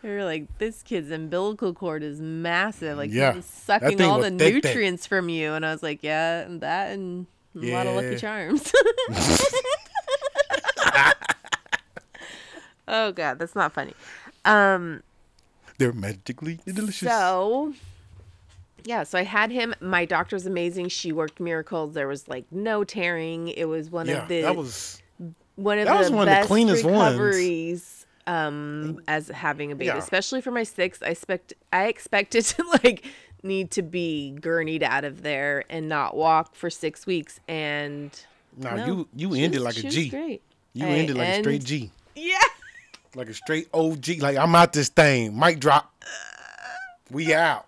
They 0.07 0.15
were 0.15 0.23
like, 0.23 0.57
this 0.57 0.83
kid's 0.83 1.11
umbilical 1.11 1.73
cord 1.73 2.01
is 2.01 2.21
massive. 2.21 2.97
Like, 2.97 3.11
Yeah, 3.11 3.41
sucking 3.41 4.01
all 4.01 4.19
the 4.21 4.29
thick, 4.29 4.39
thick. 4.39 4.63
nutrients 4.63 5.05
from 5.05 5.27
you. 5.27 5.51
And 5.51 5.65
I 5.65 5.73
was 5.73 5.83
like, 5.83 6.01
yeah, 6.01 6.45
and 6.45 6.61
that 6.61 6.93
and 6.93 7.27
a 7.53 7.73
lot 7.73 7.87
of 7.87 7.95
Lucky 7.97 8.15
Charms. 8.15 8.71
oh, 12.87 13.11
God, 13.11 13.37
that's 13.37 13.53
not 13.53 13.73
funny. 13.73 13.93
Um, 14.45 15.03
They're 15.77 15.91
magically 15.91 16.61
delicious. 16.65 17.09
so, 17.09 17.73
yeah, 18.85 19.03
so 19.03 19.19
I 19.19 19.23
had 19.23 19.51
him. 19.51 19.75
My 19.81 20.05
doctor's 20.05 20.45
amazing. 20.45 20.87
She 20.87 21.11
worked 21.11 21.41
miracles. 21.41 21.95
There 21.95 22.07
was 22.07 22.29
like 22.29 22.45
no 22.49 22.85
tearing. 22.85 23.49
It 23.49 23.65
was 23.65 23.89
one 23.89 24.07
yeah, 24.07 24.21
of 24.23 24.29
the 24.29 24.43
that 24.43 24.55
was 24.55 25.01
one 25.55 25.79
of 25.79 25.85
That 25.87 25.95
the 25.95 25.99
was 25.99 26.11
one 26.11 26.29
of 26.29 26.43
the 26.45 26.47
best 26.47 26.85
recoveries. 26.85 27.81
ones. 27.81 27.96
Um 28.27 28.99
as 29.07 29.29
having 29.29 29.71
a 29.71 29.75
baby 29.75 29.87
Yeah. 29.87 29.97
especially 29.97 30.41
for 30.41 30.51
my 30.51 30.63
sixth 30.63 31.01
i 31.01 31.07
expect 31.07 31.53
i 31.73 31.87
expected 31.87 32.43
to 32.55 32.63
like 32.83 33.05
need 33.43 33.71
to 33.71 33.81
be 33.81 34.35
gurneyed 34.39 34.83
out 34.83 35.05
of 35.05 35.23
there 35.23 35.63
and 35.69 35.87
not 35.87 36.15
walk 36.15 36.53
for 36.55 36.69
six 36.69 37.05
weeks 37.07 37.39
and 37.47 38.11
no, 38.57 38.75
no, 38.75 38.85
you 38.85 39.07
you 39.15 39.35
she 39.35 39.43
ended 39.43 39.61
was- 39.61 39.75
like 39.77 39.83
a 39.85 39.89
G. 39.89 40.09
great 40.09 40.41
You 40.73 40.85
I 40.87 40.89
ended 40.89 41.15
like 41.17 41.29
a 41.29 41.39
straight 41.39 41.63
G, 41.63 41.91
yeah 42.15 42.37
like 43.15 43.29
a 43.29 43.33
straight 43.33 43.67
OG. 43.73 44.05
Like 44.19 44.37
I'm 44.37 44.53
out 44.55 44.73
this 44.73 44.89
thing. 44.89 45.37
Mic 45.39 45.59
drop. 45.59 45.91
We 47.09 47.33
out. 47.33 47.65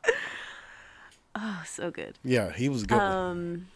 oh 1.36 1.64
so 1.66 1.90
good 1.92 2.18
Yeah, 2.24 2.52
he 2.52 2.68
was 2.70 2.84
good, 2.84 2.98
um 3.00 3.68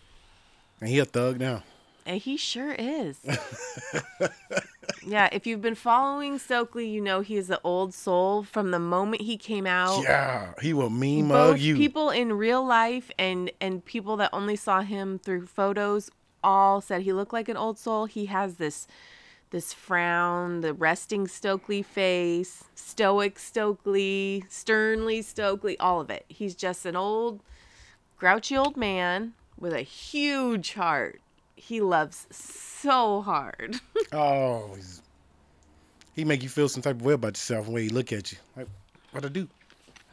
and 0.81 0.89
he 0.89 0.99
a 0.99 1.05
thug 1.05 1.39
now. 1.39 1.63
And 2.05 2.21
he 2.21 2.37
sure 2.37 2.73
is 2.73 3.19
yeah 5.05 5.29
if 5.31 5.45
you've 5.47 5.61
been 5.61 5.75
following 5.75 6.37
stokely 6.37 6.87
you 6.87 7.01
know 7.01 7.21
he 7.21 7.35
is 7.37 7.47
the 7.47 7.59
old 7.63 7.93
soul 7.93 8.43
from 8.43 8.71
the 8.71 8.79
moment 8.79 9.21
he 9.21 9.37
came 9.37 9.65
out 9.65 10.03
Yeah, 10.03 10.53
he 10.61 10.73
will 10.73 10.89
meme 10.89 11.29
both 11.29 11.59
you. 11.59 11.75
people 11.75 12.09
in 12.09 12.33
real 12.33 12.65
life 12.65 13.11
and 13.17 13.51
and 13.59 13.83
people 13.83 14.17
that 14.17 14.29
only 14.33 14.55
saw 14.55 14.81
him 14.81 15.19
through 15.19 15.45
photos 15.47 16.09
all 16.43 16.81
said 16.81 17.03
he 17.03 17.13
looked 17.13 17.31
like 17.31 17.47
an 17.47 17.55
old 17.55 17.79
soul. 17.79 18.05
He 18.05 18.25
has 18.25 18.55
this 18.55 18.85
this 19.51 19.71
frown, 19.71 20.59
the 20.61 20.73
resting 20.73 21.27
Stokely 21.27 21.81
face, 21.83 22.65
stoic 22.75 23.37
Stokely, 23.39 24.43
sternly 24.49 25.21
Stokely, 25.21 25.77
all 25.79 26.01
of 26.01 26.09
it. 26.09 26.25
He's 26.27 26.53
just 26.55 26.85
an 26.85 26.95
old 26.97 27.39
grouchy 28.17 28.57
old 28.57 28.75
man 28.75 29.33
with 29.57 29.71
a 29.73 29.83
huge 29.83 30.73
heart. 30.73 31.21
He 31.65 31.79
loves 31.81 32.27
so 32.31 33.21
hard. 33.21 33.79
Oh, 34.11 34.73
he's, 34.75 35.01
he 36.15 36.23
make 36.23 36.43
you 36.43 36.49
feel 36.49 36.69
some 36.69 36.83
type 36.83 36.97
of 36.97 37.01
way 37.03 37.13
about 37.13 37.29
yourself 37.33 37.67
when 37.67 37.81
he 37.81 37.89
look 37.89 38.11
at 38.13 38.31
you. 38.31 38.37
Like, 38.55 38.67
what 39.11 39.25
I 39.25 39.29
do? 39.29 39.47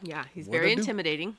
Yeah, 0.01 0.23
he's 0.33 0.47
What'd 0.47 0.59
very 0.61 0.71
intimidating. 0.73 1.35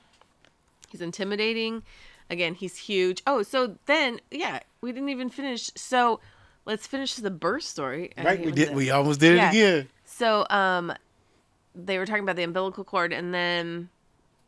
He's 0.90 1.00
intimidating. 1.00 1.82
Again, 2.30 2.54
he's 2.54 2.76
huge. 2.76 3.20
Oh, 3.26 3.42
so 3.42 3.76
then, 3.86 4.20
yeah, 4.30 4.60
we 4.80 4.92
didn't 4.92 5.08
even 5.08 5.28
finish. 5.28 5.70
So 5.74 6.20
let's 6.66 6.86
finish 6.86 7.14
the 7.14 7.30
birth 7.32 7.64
story. 7.64 8.12
I 8.16 8.22
Right, 8.24 8.44
we 8.44 8.52
did. 8.52 8.68
the- 8.68 8.74
We 8.74 8.90
almost 8.90 9.18
did 9.18 9.36
Yeah. 9.36 9.46
it 9.46 9.50
again. 9.50 9.88
So 10.04 10.46
um, 10.50 10.92
they 11.74 11.98
were 11.98 12.06
talking 12.06 12.22
about 12.22 12.36
the 12.36 12.44
umbilical 12.44 12.84
cord, 12.84 13.12
and 13.12 13.34
then 13.34 13.88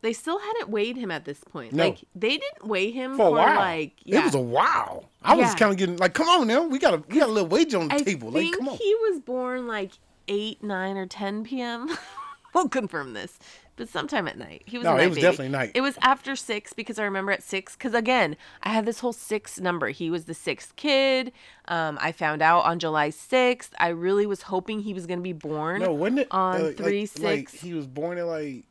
they 0.04 0.12
still 0.12 0.38
hadn't 0.38 0.68
weighed 0.68 0.96
him 0.96 1.10
at 1.10 1.24
this 1.24 1.42
point. 1.42 1.72
No. 1.72 1.86
Like 1.86 1.98
they 2.14 2.36
didn't 2.38 2.68
weigh 2.68 2.90
him 2.90 3.16
For 3.16 3.32
while. 3.32 3.56
like 3.56 3.94
yeah. 4.04 4.20
It 4.20 4.24
was 4.26 4.34
a 4.34 4.40
while. 4.40 5.08
I 5.22 5.34
was 5.34 5.54
kind 5.54 5.72
of 5.72 5.78
getting 5.78 5.96
like, 5.96 6.12
come 6.14 6.28
on 6.28 6.46
now, 6.46 6.62
we 6.66 6.78
got 6.78 6.94
a 6.94 6.98
we 7.08 7.18
got 7.18 7.28
a 7.30 7.32
little 7.32 7.48
wage 7.48 7.74
on 7.74 7.88
the 7.88 7.94
I 7.94 7.98
table. 7.98 8.28
Like, 8.30 8.42
think 8.44 8.58
come 8.58 8.68
on. 8.68 8.76
he 8.76 8.94
was 9.08 9.20
born 9.20 9.66
like 9.66 9.92
eight, 10.28 10.62
nine, 10.62 10.96
or 10.96 11.06
ten 11.06 11.42
p.m. 11.44 11.88
we'll 12.54 12.68
confirm 12.68 13.14
this, 13.14 13.38
but 13.76 13.88
sometime 13.88 14.28
at 14.28 14.36
night. 14.38 14.62
He 14.66 14.76
was. 14.76 14.84
No, 14.84 14.96
it 14.98 15.06
was 15.08 15.16
baby. 15.16 15.22
definitely 15.22 15.48
night. 15.48 15.72
It 15.74 15.80
was 15.80 15.96
after 16.02 16.36
six 16.36 16.72
because 16.74 16.98
I 16.98 17.04
remember 17.04 17.32
at 17.32 17.42
six. 17.42 17.74
Because 17.74 17.94
again, 17.94 18.36
I 18.62 18.68
had 18.68 18.84
this 18.84 19.00
whole 19.00 19.14
six 19.14 19.58
number. 19.58 19.88
He 19.88 20.10
was 20.10 20.26
the 20.26 20.34
sixth 20.34 20.76
kid. 20.76 21.32
Um, 21.68 21.98
I 22.00 22.12
found 22.12 22.42
out 22.42 22.60
on 22.66 22.78
July 22.78 23.08
sixth. 23.10 23.72
I 23.78 23.88
really 23.88 24.26
was 24.26 24.42
hoping 24.42 24.80
he 24.80 24.92
was 24.92 25.06
gonna 25.06 25.22
be 25.22 25.32
born. 25.32 25.80
No, 25.80 25.92
wasn't 25.94 26.18
it 26.20 26.28
on 26.30 26.60
uh, 26.60 26.64
like- 26.64 26.76
three 26.76 27.08
Like, 27.18 27.48
six? 27.48 27.60
he 27.62 27.72
was 27.72 27.86
born 27.86 28.18
at 28.18 28.26
like 28.26 28.64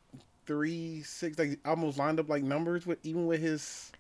three 0.46 1.02
six, 1.04 1.38
like 1.38 1.60
almost 1.66 1.98
lined 1.98 2.20
up 2.20 2.30
like 2.30 2.44
numbers 2.44 2.86
with 2.86 3.00
even 3.04 3.26
with 3.28 3.42
his. 3.42 3.92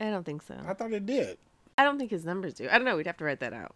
I 0.00 0.10
don't 0.10 0.24
think 0.24 0.42
so. 0.42 0.56
I 0.66 0.74
thought 0.74 0.92
it 0.92 1.06
did. 1.06 1.38
I 1.78 1.84
don't 1.84 1.98
think 1.98 2.10
his 2.10 2.24
numbers 2.24 2.54
do. 2.54 2.68
I 2.70 2.78
don't 2.78 2.84
know. 2.84 2.96
We'd 2.96 3.06
have 3.06 3.16
to 3.18 3.24
write 3.24 3.40
that 3.40 3.52
out. 3.52 3.74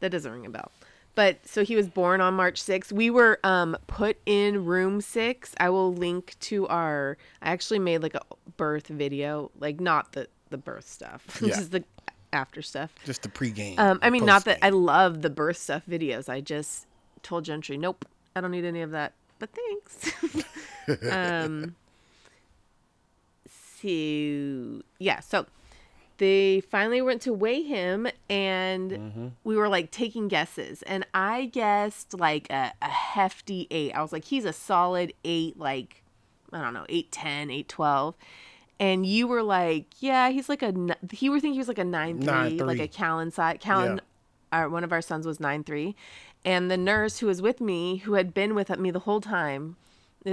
That 0.00 0.10
doesn't 0.10 0.30
ring 0.32 0.46
a 0.46 0.50
bell. 0.50 0.70
But 1.14 1.46
so 1.46 1.64
he 1.64 1.74
was 1.76 1.88
born 1.88 2.20
on 2.20 2.34
March 2.34 2.62
6th. 2.62 2.92
We 2.92 3.10
were 3.10 3.40
um, 3.42 3.76
put 3.88 4.16
in 4.26 4.64
room 4.64 5.00
six. 5.00 5.54
I 5.58 5.68
will 5.70 5.92
link 5.92 6.36
to 6.40 6.66
our. 6.68 7.18
I 7.42 7.50
actually 7.50 7.80
made 7.80 8.02
like 8.02 8.14
a 8.14 8.20
birth 8.56 8.86
video, 8.86 9.50
like 9.58 9.80
not 9.80 10.12
the 10.12 10.28
the 10.50 10.58
birth 10.58 10.88
stuff, 10.88 11.38
Yeah. 11.42 11.48
just 11.48 11.70
the 11.72 11.84
after 12.32 12.62
stuff. 12.62 12.94
Just 13.04 13.22
the 13.22 13.28
pregame. 13.28 13.78
Um, 13.78 13.98
I 14.02 14.10
mean, 14.10 14.24
not 14.24 14.44
that 14.44 14.58
I 14.62 14.70
love 14.70 15.22
the 15.22 15.30
birth 15.30 15.56
stuff 15.56 15.82
videos. 15.88 16.28
I 16.28 16.40
just 16.40 16.86
told 17.22 17.44
Gentry, 17.44 17.76
nope, 17.76 18.04
I 18.34 18.40
don't 18.40 18.50
need 18.52 18.64
any 18.64 18.82
of 18.82 18.92
that. 18.92 19.14
But 19.40 19.50
thanks. 19.50 21.06
um, 21.10 21.74
so 23.82 24.82
yeah, 24.98 25.20
so 25.20 25.46
they 26.18 26.60
finally 26.60 27.00
went 27.00 27.22
to 27.22 27.32
weigh 27.32 27.62
him, 27.62 28.06
and 28.28 28.90
Mm-hmm. 28.90 29.26
we 29.44 29.56
were 29.56 29.68
like 29.68 29.90
taking 29.90 30.28
guesses, 30.28 30.82
and 30.82 31.06
I 31.14 31.46
guessed 31.46 32.12
like 32.18 32.50
a, 32.50 32.72
a 32.82 32.88
hefty 32.88 33.66
eight. 33.70 33.92
I 33.92 34.02
was 34.02 34.12
like, 34.12 34.24
he's 34.26 34.44
a 34.44 34.52
solid 34.52 35.12
eight, 35.24 35.58
like 35.58 36.02
I 36.52 36.60
don't 36.60 36.74
know, 36.74 36.86
eight 36.88 37.10
ten, 37.10 37.50
eight 37.50 37.68
twelve. 37.68 38.16
And 38.78 39.04
you 39.04 39.26
were 39.26 39.42
like, 39.42 39.86
yeah, 40.00 40.30
he's 40.30 40.48
like 40.48 40.62
a 40.62 40.74
He 41.12 41.28
were 41.28 41.36
thinking 41.38 41.52
he 41.54 41.58
was 41.58 41.68
like 41.68 41.78
a 41.78 41.84
nine 41.84 42.20
three, 42.20 42.30
like 42.66 42.78
a 42.80 42.88
Callan 42.88 43.30
side. 43.30 43.60
Callan, 43.60 44.00
our, 44.52 44.68
one 44.70 44.84
of 44.84 44.92
our 44.92 45.02
sons 45.02 45.26
was 45.26 45.38
nine 45.40 45.64
three, 45.64 45.94
and 46.44 46.70
the 46.70 46.76
nurse 46.76 47.18
who 47.18 47.26
was 47.26 47.42
with 47.42 47.60
me, 47.60 47.96
who 47.98 48.14
had 48.14 48.32
been 48.34 48.54
with 48.54 48.70
me 48.78 48.90
the 48.90 49.00
whole 49.00 49.20
time, 49.20 49.76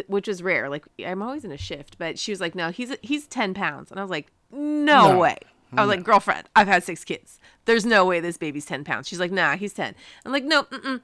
which 0.07 0.27
is 0.27 0.41
rare. 0.43 0.69
Like 0.69 0.85
I'm 1.05 1.21
always 1.21 1.43
in 1.45 1.51
a 1.51 1.57
shift, 1.57 1.97
but 1.97 2.17
she 2.19 2.31
was 2.31 2.39
like, 2.41 2.55
no, 2.55 2.69
he's 2.71 2.95
he's 3.01 3.27
ten 3.27 3.53
pounds, 3.53 3.91
and 3.91 3.99
I 3.99 4.03
was 4.03 4.11
like, 4.11 4.27
no, 4.51 5.11
No. 5.11 5.17
way. 5.19 5.37
I 5.75 5.81
was 5.85 5.89
like, 5.89 6.05
girlfriend, 6.05 6.47
I've 6.55 6.67
had 6.67 6.83
six 6.83 7.03
kids. 7.03 7.39
There's 7.65 7.85
no 7.85 8.05
way 8.05 8.21
this 8.21 8.37
baby's 8.37 8.65
ten 8.65 8.85
pounds. 8.85 9.05
She's 9.07 9.19
like, 9.19 9.31
nah, 9.33 9.57
he's 9.57 9.73
ten. 9.73 9.95
I'm 10.25 10.31
like, 10.31 10.45
no, 10.45 10.63
mm-mm. 10.63 11.01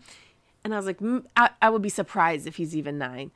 and 0.63 0.74
I 0.74 0.78
was 0.78 0.86
like, 0.86 1.00
I, 1.36 1.50
I 1.62 1.70
would 1.70 1.82
be 1.82 1.89
surprised 1.89 2.48
if 2.48 2.56
he's 2.56 2.74
even 2.76 2.98
nine. 2.98 3.32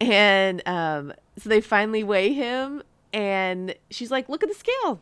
And 0.00 0.66
um, 0.66 1.12
so 1.38 1.48
they 1.48 1.60
finally 1.60 2.02
weigh 2.02 2.32
him, 2.32 2.82
and 3.12 3.74
she's 3.90 4.10
like, 4.10 4.28
"Look 4.28 4.42
at 4.42 4.48
the 4.50 4.54
scale," 4.54 5.00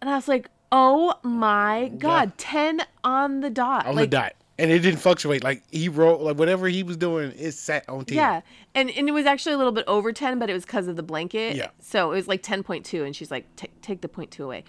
and 0.00 0.08
I 0.08 0.14
was 0.14 0.28
like, 0.28 0.48
"Oh 0.70 1.14
my 1.24 1.90
god, 1.98 2.38
ten 2.38 2.82
on 3.02 3.40
the 3.40 3.50
dot!" 3.50 3.84
on 3.86 3.96
like, 3.96 4.10
the 4.10 4.16
dot, 4.16 4.32
and 4.62 4.70
it 4.70 4.78
didn't 4.78 5.00
fluctuate. 5.00 5.42
Like 5.42 5.64
he 5.70 5.88
wrote, 5.88 6.20
like 6.20 6.38
whatever 6.38 6.68
he 6.68 6.84
was 6.84 6.96
doing, 6.96 7.32
it 7.36 7.52
sat 7.52 7.86
on 7.88 8.04
ten. 8.04 8.16
Yeah, 8.16 8.40
and 8.74 8.88
and 8.90 9.08
it 9.08 9.12
was 9.12 9.26
actually 9.26 9.54
a 9.54 9.58
little 9.58 9.72
bit 9.72 9.84
over 9.88 10.12
ten, 10.12 10.38
but 10.38 10.48
it 10.48 10.54
was 10.54 10.64
because 10.64 10.86
of 10.86 10.94
the 10.94 11.02
blanket. 11.02 11.56
Yeah. 11.56 11.70
So 11.80 12.12
it 12.12 12.14
was 12.14 12.28
like 12.28 12.42
ten 12.42 12.62
point 12.62 12.86
two, 12.86 13.04
and 13.04 13.14
she's 13.14 13.30
like, 13.30 13.44
"Ta- 13.56 13.66
"Take 13.82 14.00
the 14.00 14.08
point 14.08 14.30
two 14.30 14.44
away." 14.44 14.62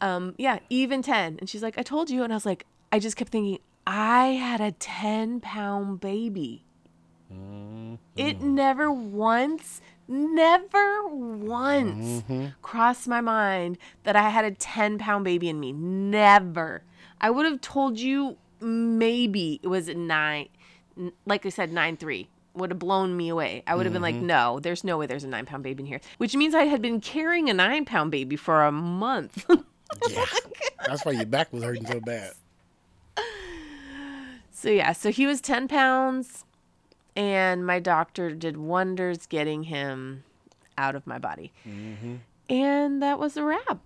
Um, 0.00 0.34
yeah, 0.38 0.60
even 0.70 1.02
ten, 1.02 1.36
and 1.38 1.50
she's 1.50 1.62
like, 1.62 1.76
"I 1.78 1.82
told 1.82 2.08
you," 2.08 2.24
and 2.24 2.32
I 2.32 2.36
was 2.36 2.46
like, 2.46 2.64
I 2.90 2.98
just 2.98 3.16
kept 3.16 3.30
thinking, 3.30 3.58
I 3.86 4.28
had 4.28 4.62
a 4.62 4.72
ten 4.72 5.40
pound 5.40 6.00
baby. 6.00 6.64
It 8.16 8.42
never 8.42 8.90
once, 8.90 9.80
never 10.08 11.06
once 11.06 12.24
crossed 12.60 13.06
my 13.06 13.20
mind 13.20 13.78
that 14.02 14.16
I 14.16 14.30
had 14.30 14.44
a 14.44 14.50
10 14.50 14.98
pound 14.98 15.24
baby 15.24 15.48
in 15.48 15.60
me. 15.60 15.72
Never. 15.72 16.82
I 17.20 17.30
would 17.30 17.46
have 17.46 17.60
told 17.60 18.00
you 18.00 18.36
maybe 18.60 19.60
it 19.62 19.68
was 19.68 19.88
nine, 19.88 20.48
like 21.26 21.46
I 21.46 21.48
said, 21.48 21.72
nine 21.72 21.96
three. 21.96 22.28
Would 22.54 22.70
have 22.70 22.80
blown 22.80 23.16
me 23.16 23.28
away. 23.28 23.62
I 23.66 23.76
would 23.76 23.86
have 23.86 23.92
been 23.92 24.02
like, 24.02 24.16
no, 24.16 24.58
there's 24.58 24.82
no 24.82 24.98
way 24.98 25.06
there's 25.06 25.22
a 25.22 25.28
nine 25.28 25.46
pound 25.46 25.62
baby 25.62 25.82
in 25.82 25.86
here. 25.86 26.00
Which 26.18 26.34
means 26.34 26.52
I 26.52 26.64
had 26.64 26.82
been 26.82 27.00
carrying 27.00 27.48
a 27.48 27.54
nine 27.54 27.84
pound 27.84 28.10
baby 28.10 28.36
for 28.36 28.64
a 28.64 28.72
month. 28.72 29.44
Yeah. 30.08 30.24
That's 30.86 31.04
why 31.04 31.12
your 31.12 31.26
back 31.26 31.52
was 31.52 31.64
hurting 31.64 31.84
so 31.84 31.98
bad. 31.98 32.32
So 34.52 34.68
yeah, 34.68 34.92
so 34.92 35.10
he 35.10 35.26
was 35.26 35.40
10 35.40 35.66
pounds 35.68 36.44
and 37.16 37.66
my 37.66 37.80
doctor 37.80 38.30
did 38.30 38.56
wonders 38.56 39.26
getting 39.26 39.64
him 39.64 40.22
out 40.78 40.94
of 40.94 41.06
my 41.08 41.18
body. 41.18 41.52
And 42.48 43.02
that 43.02 43.18
was 43.18 43.36
a 43.36 43.42
wrap. 43.42 43.80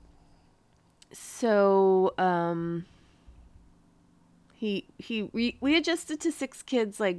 So 1.13 2.13
um 2.19 2.85
he 4.65 4.87
he 4.99 5.23
we, 5.33 5.57
we 5.61 5.77
adjusted 5.77 6.21
to 6.21 6.33
6 6.33 6.63
kids 6.63 6.99
like 7.01 7.19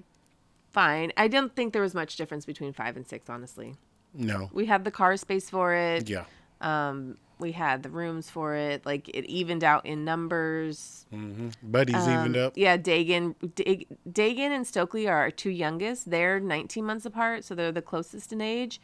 fine. 0.71 1.12
I 1.17 1.27
didn't 1.27 1.55
think 1.55 1.73
there 1.73 1.81
was 1.81 1.93
much 1.93 2.15
difference 2.15 2.45
between 2.45 2.73
5 2.73 2.97
and 2.97 3.08
6 3.08 3.29
honestly. 3.29 3.75
No. 4.13 4.49
We 4.53 4.65
had 4.65 4.84
the 4.84 4.91
car 4.91 5.15
space 5.17 5.49
for 5.49 5.73
it. 5.73 6.10
Yeah. 6.10 6.25
Um 6.62 7.17
we 7.38 7.51
had 7.51 7.84
the 7.84 7.89
rooms 7.89 8.29
for 8.29 8.55
it. 8.55 8.86
Like 8.86 9.10
it 9.10 9.25
evened 9.25 9.63
out 9.63 9.86
in 9.86 10.05
numbers. 10.05 11.05
Mm-hmm. 11.13 11.49
Buddies 11.63 11.95
Um, 11.95 12.10
evened 12.13 12.38
up. 12.38 12.53
Yeah, 12.55 12.77
Dagan, 12.77 13.36
Dag- 13.55 13.88
Dagan 14.10 14.51
and 14.58 14.65
Stokely 14.65 15.05
are 15.08 15.17
our 15.17 15.31
two 15.31 15.49
youngest. 15.49 16.10
They're 16.10 16.39
19 16.39 16.86
months 16.86 17.05
apart, 17.05 17.43
so 17.43 17.53
they're 17.53 17.73
the 17.73 17.81
closest 17.81 18.31
in 18.31 18.39
age, 18.39 18.79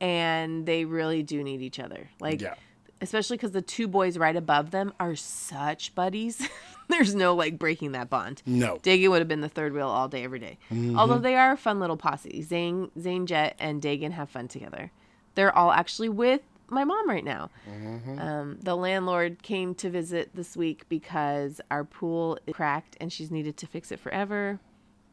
and 0.00 0.64
they 0.64 0.84
really 0.84 1.24
do 1.24 1.42
need 1.42 1.60
each 1.60 1.80
other. 1.80 2.08
Like, 2.20 2.40
Yeah. 2.40 2.54
especially 3.00 3.36
because 3.36 3.50
the 3.50 3.62
two 3.62 3.88
boys 3.88 4.16
right 4.16 4.36
above 4.36 4.70
them 4.70 4.92
are 5.00 5.16
such 5.16 5.92
buddies. 5.96 6.48
There's 6.98 7.14
no 7.14 7.34
like 7.34 7.58
breaking 7.58 7.92
that 7.92 8.08
bond. 8.08 8.42
No. 8.46 8.78
Dagan 8.78 9.10
would 9.10 9.20
have 9.20 9.28
been 9.28 9.42
the 9.42 9.48
third 9.48 9.74
wheel 9.74 9.88
all 9.88 10.08
day, 10.08 10.24
every 10.24 10.38
day. 10.38 10.58
Mm-hmm. 10.70 10.98
Although 10.98 11.18
they 11.18 11.36
are 11.36 11.52
a 11.52 11.56
fun 11.56 11.80
little 11.80 11.96
posse. 11.96 12.42
Zane, 12.42 12.90
Zane 12.98 13.26
Jet, 13.26 13.56
and 13.58 13.82
Dagan 13.82 14.12
have 14.12 14.30
fun 14.30 14.48
together. 14.48 14.90
They're 15.34 15.56
all 15.56 15.70
actually 15.70 16.08
with 16.08 16.40
my 16.70 16.84
mom 16.84 17.08
right 17.08 17.24
now. 17.24 17.50
Mm-hmm. 17.70 18.18
Um, 18.18 18.58
the 18.62 18.76
landlord 18.76 19.42
came 19.42 19.74
to 19.76 19.90
visit 19.90 20.30
this 20.34 20.56
week 20.56 20.88
because 20.88 21.60
our 21.70 21.84
pool 21.84 22.38
cracked 22.52 22.96
and 23.00 23.12
she's 23.12 23.30
needed 23.30 23.56
to 23.58 23.66
fix 23.66 23.92
it 23.92 24.00
forever. 24.00 24.58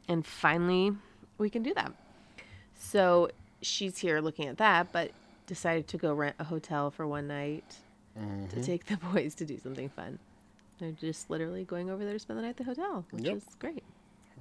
And 0.08 0.26
finally, 0.26 0.94
we 1.38 1.50
can 1.50 1.64
do 1.64 1.74
that. 1.74 1.92
So 2.78 3.30
she's 3.62 3.98
here 3.98 4.22
looking 4.22 4.48
at 4.48 4.58
that, 4.58 4.92
but 4.92 5.12
decided 5.48 5.88
to 5.90 5.98
go 5.98 6.14
rent 6.14 6.36
a 6.40 6.44
hotel 6.44 6.92
for 6.92 7.06
one 7.08 7.28
night 7.28 7.78
to 8.16 8.22
mm-hmm. 8.22 8.62
take 8.62 8.86
the 8.86 8.98
boys 9.14 9.36
to 9.36 9.46
do 9.46 9.58
something 9.58 9.90
fun. 9.90 10.20
They're 10.80 10.92
just 10.92 11.30
literally 11.30 11.64
going 11.64 11.90
over 11.90 12.04
there 12.04 12.14
to 12.14 12.20
spend 12.20 12.38
the 12.40 12.44
night 12.44 12.50
at 12.50 12.58
the 12.58 12.64
hotel, 12.66 13.06
which 13.12 13.24
Yep. 13.26 13.38
is 13.38 13.44
great. 13.60 13.84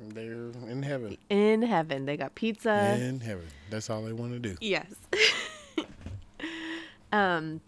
They're 0.08 0.50
in 0.68 0.82
heaven. 0.82 1.16
In 1.30 1.62
heaven, 1.62 2.04
they 2.06 2.16
got 2.16 2.34
pizza. 2.34 2.96
in 3.00 3.20
heaven. 3.20 3.46
That's 3.70 3.88
all 3.88 4.02
they 4.02 4.12
want 4.12 4.32
to 4.32 4.38
do. 4.40 4.56
Yes. 4.60 4.86
um 7.12 7.60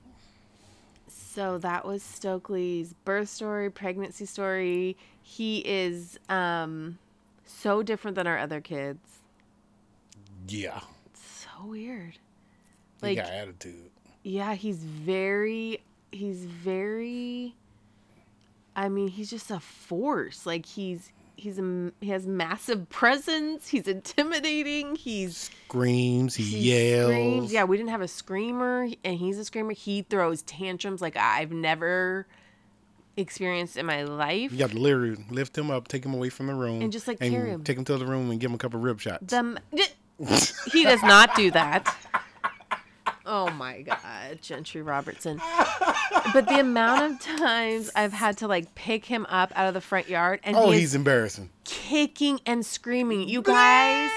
so 1.08 1.58
that 1.58 1.84
was 1.84 2.02
Stokely's 2.02 2.94
birth 3.04 3.28
story, 3.28 3.70
pregnancy 3.70 4.26
story. 4.26 4.96
He 5.22 5.58
is 5.58 6.18
um 6.28 6.98
so 7.44 7.82
different 7.82 8.14
than 8.16 8.26
our 8.26 8.38
other 8.38 8.60
kids. 8.60 9.00
Yeah. 10.48 10.80
So 11.14 11.48
weird. 11.66 12.18
Like 13.02 13.18
got 13.18 13.26
attitude. 13.30 13.90
yeah, 14.24 14.54
he's 14.54 14.78
very 14.78 15.80
he's 16.10 16.44
very 16.46 17.54
I 18.76 18.88
mean, 18.90 19.08
he's 19.08 19.30
just 19.30 19.50
a 19.50 19.58
force. 19.58 20.44
Like 20.46 20.66
he's 20.66 21.10
he's 21.36 21.58
a, 21.58 21.90
he 22.00 22.10
has 22.10 22.26
massive 22.26 22.88
presence. 22.90 23.68
He's 23.68 23.88
intimidating. 23.88 24.94
He's 24.96 25.50
Screams. 25.66 26.34
He, 26.36 26.44
He 26.44 26.58
yells. 26.94 27.10
screams. 27.10 27.52
Yeah, 27.52 27.64
we 27.64 27.76
didn't 27.76 27.90
have 27.90 28.02
a 28.02 28.08
screamer, 28.08 28.88
and 29.04 29.16
he's 29.18 29.38
a 29.38 29.44
screamer. 29.44 29.72
He 29.72 30.02
throws 30.02 30.42
tantrums 30.42 31.00
like 31.00 31.16
I've 31.16 31.52
never 31.52 32.26
experienced 33.16 33.78
in 33.78 33.86
my 33.86 34.02
life. 34.02 34.52
You 34.52 34.58
got 34.58 34.70
to 34.72 34.78
literally 34.78 35.16
lift 35.30 35.56
him 35.56 35.70
up, 35.70 35.88
take 35.88 36.04
him 36.04 36.12
away 36.12 36.28
from 36.28 36.48
the 36.48 36.54
room, 36.54 36.82
And 36.82 36.92
just, 36.92 37.08
like, 37.08 37.18
carry 37.18 37.50
him. 37.50 37.64
Take 37.64 37.78
him 37.78 37.84
to 37.86 37.96
the 37.96 38.04
room 38.04 38.30
and 38.30 38.38
give 38.38 38.50
him 38.50 38.54
a 38.54 38.58
couple 38.58 38.78
rib 38.78 39.00
shots. 39.00 39.26
Them, 39.30 39.58
he 40.72 40.84
does 40.84 41.02
not 41.02 41.34
do 41.34 41.50
that. 41.52 41.96
Oh 43.28 43.50
my 43.50 43.82
god, 43.82 44.40
Gentry 44.40 44.82
Robertson. 44.82 45.40
But 46.32 46.46
the 46.48 46.60
amount 46.60 47.12
of 47.14 47.20
times 47.38 47.90
I've 47.96 48.12
had 48.12 48.38
to 48.38 48.48
like 48.48 48.74
pick 48.74 49.04
him 49.04 49.26
up 49.28 49.52
out 49.56 49.66
of 49.68 49.74
the 49.74 49.80
front 49.80 50.08
yard 50.08 50.40
and 50.44 50.56
Oh, 50.56 50.70
he 50.70 50.80
he's 50.80 50.94
embarrassing. 50.94 51.50
kicking 51.64 52.40
and 52.46 52.64
screaming. 52.64 53.28
You 53.28 53.42
guys, 53.42 54.10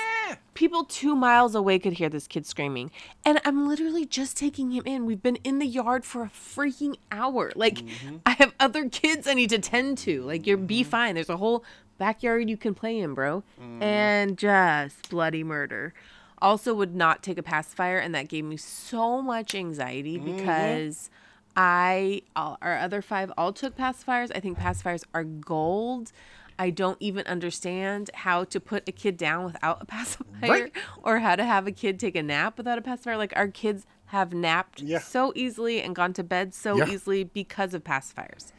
people 0.53 0.83
two 0.83 1.15
miles 1.15 1.55
away 1.55 1.79
could 1.79 1.93
hear 1.93 2.09
this 2.09 2.27
kid 2.27 2.45
screaming. 2.45 2.91
And 3.25 3.41
I'm 3.45 3.67
literally 3.67 4.05
just 4.05 4.37
taking 4.37 4.71
him 4.71 4.83
in. 4.85 5.05
We've 5.05 5.21
been 5.23 5.37
in 5.37 5.57
the 5.59 5.65
yard 5.67 6.05
for 6.05 6.21
a 6.23 6.29
freaking 6.29 6.95
hour. 7.11 7.51
Like, 7.55 7.79
Mm-hmm. 7.79 8.17
I 8.25 8.31
have 8.31 8.53
other 8.59 8.87
kids 8.89 9.27
I 9.27 9.33
need 9.33 9.49
to 9.49 9.59
tend 9.59 9.97
to. 9.99 10.21
Like, 10.23 10.45
you're 10.45 10.57
be 10.57 10.83
fine. 10.83 11.15
There's 11.15 11.29
a 11.29 11.37
whole 11.37 11.63
backyard 11.97 12.49
you 12.49 12.57
can 12.57 12.73
play 12.75 12.99
in, 12.99 13.13
bro. 13.15 13.43
Mm. 13.61 13.81
And 13.81 14.37
just 14.37 15.09
bloody 15.09 15.43
murder. 15.43 15.93
Also, 16.41 16.73
would 16.73 16.95
not 16.95 17.21
take 17.23 17.37
a 17.37 17.43
pacifier, 17.43 17.97
and 17.97 18.13
that 18.15 18.27
gave 18.29 18.45
me 18.45 18.57
so 18.57 19.21
much 19.21 19.53
anxiety 19.55 20.17
Mm-hmm. 20.17 20.37
because 20.37 21.09
I, 21.55 22.21
all, 22.35 22.57
our 22.61 22.77
other 22.77 23.01
five 23.01 23.31
all 23.37 23.51
took 23.53 23.75
pacifiers. 23.77 24.31
I 24.33 24.39
think 24.39 24.57
pacifiers 24.57 25.03
are 25.13 25.23
gold. 25.23 26.11
I 26.57 26.69
don't 26.69 26.97
even 26.99 27.25
understand 27.27 28.09
how 28.13 28.43
to 28.45 28.59
put 28.59 28.87
a 28.87 28.91
kid 28.91 29.17
down 29.17 29.45
without 29.45 29.81
a 29.81 29.85
pacifier 29.97 30.49
Right. 30.49 30.71
or 31.03 31.19
how 31.19 31.35
to 31.35 31.43
have 31.45 31.67
a 31.67 31.71
kid 31.71 31.99
take 31.99 32.15
a 32.15 32.23
nap 32.23 32.57
without 32.57 32.77
a 32.77 32.81
pacifier. 32.81 33.17
Like 33.17 33.33
our 33.35 33.47
kids 33.47 33.85
have 34.07 34.33
napped 34.33 34.81
Yeah. 34.81 34.99
so 34.99 35.31
easily 35.35 35.81
and 35.81 35.95
gone 35.95 36.13
to 36.13 36.23
bed 36.23 36.53
so 36.53 36.77
Yeah. 36.77 36.89
easily 36.89 37.23
because 37.23 37.73
of 37.73 37.83
pacifiers. 37.83 38.51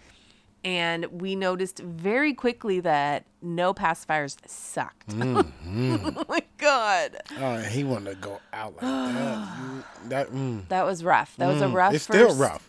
And 0.63 1.07
we 1.07 1.37
noticed 1.37 1.79
very 1.79 2.35
quickly 2.35 2.81
that 2.81 3.25
no 3.41 3.73
pacifiers 3.73 4.37
sucked. 4.47 5.15
oh 5.19 6.25
my 6.29 6.43
God. 6.59 7.17
Oh, 7.39 7.59
he 7.61 7.83
wanted 7.83 8.11
to 8.11 8.17
go 8.17 8.41
out 8.53 8.75
like 8.77 8.81
that. 8.83 9.85
That 10.09 10.29
mm, 10.31 10.69
That 10.69 10.85
was 10.85 11.03
rough. 11.05 11.35
That 11.37 11.47
was 11.49 11.63
a 11.63 11.69
rough 11.69 11.95
it's 11.95 12.07
first. 12.07 12.19
still 12.19 12.35
rough. 12.37 12.69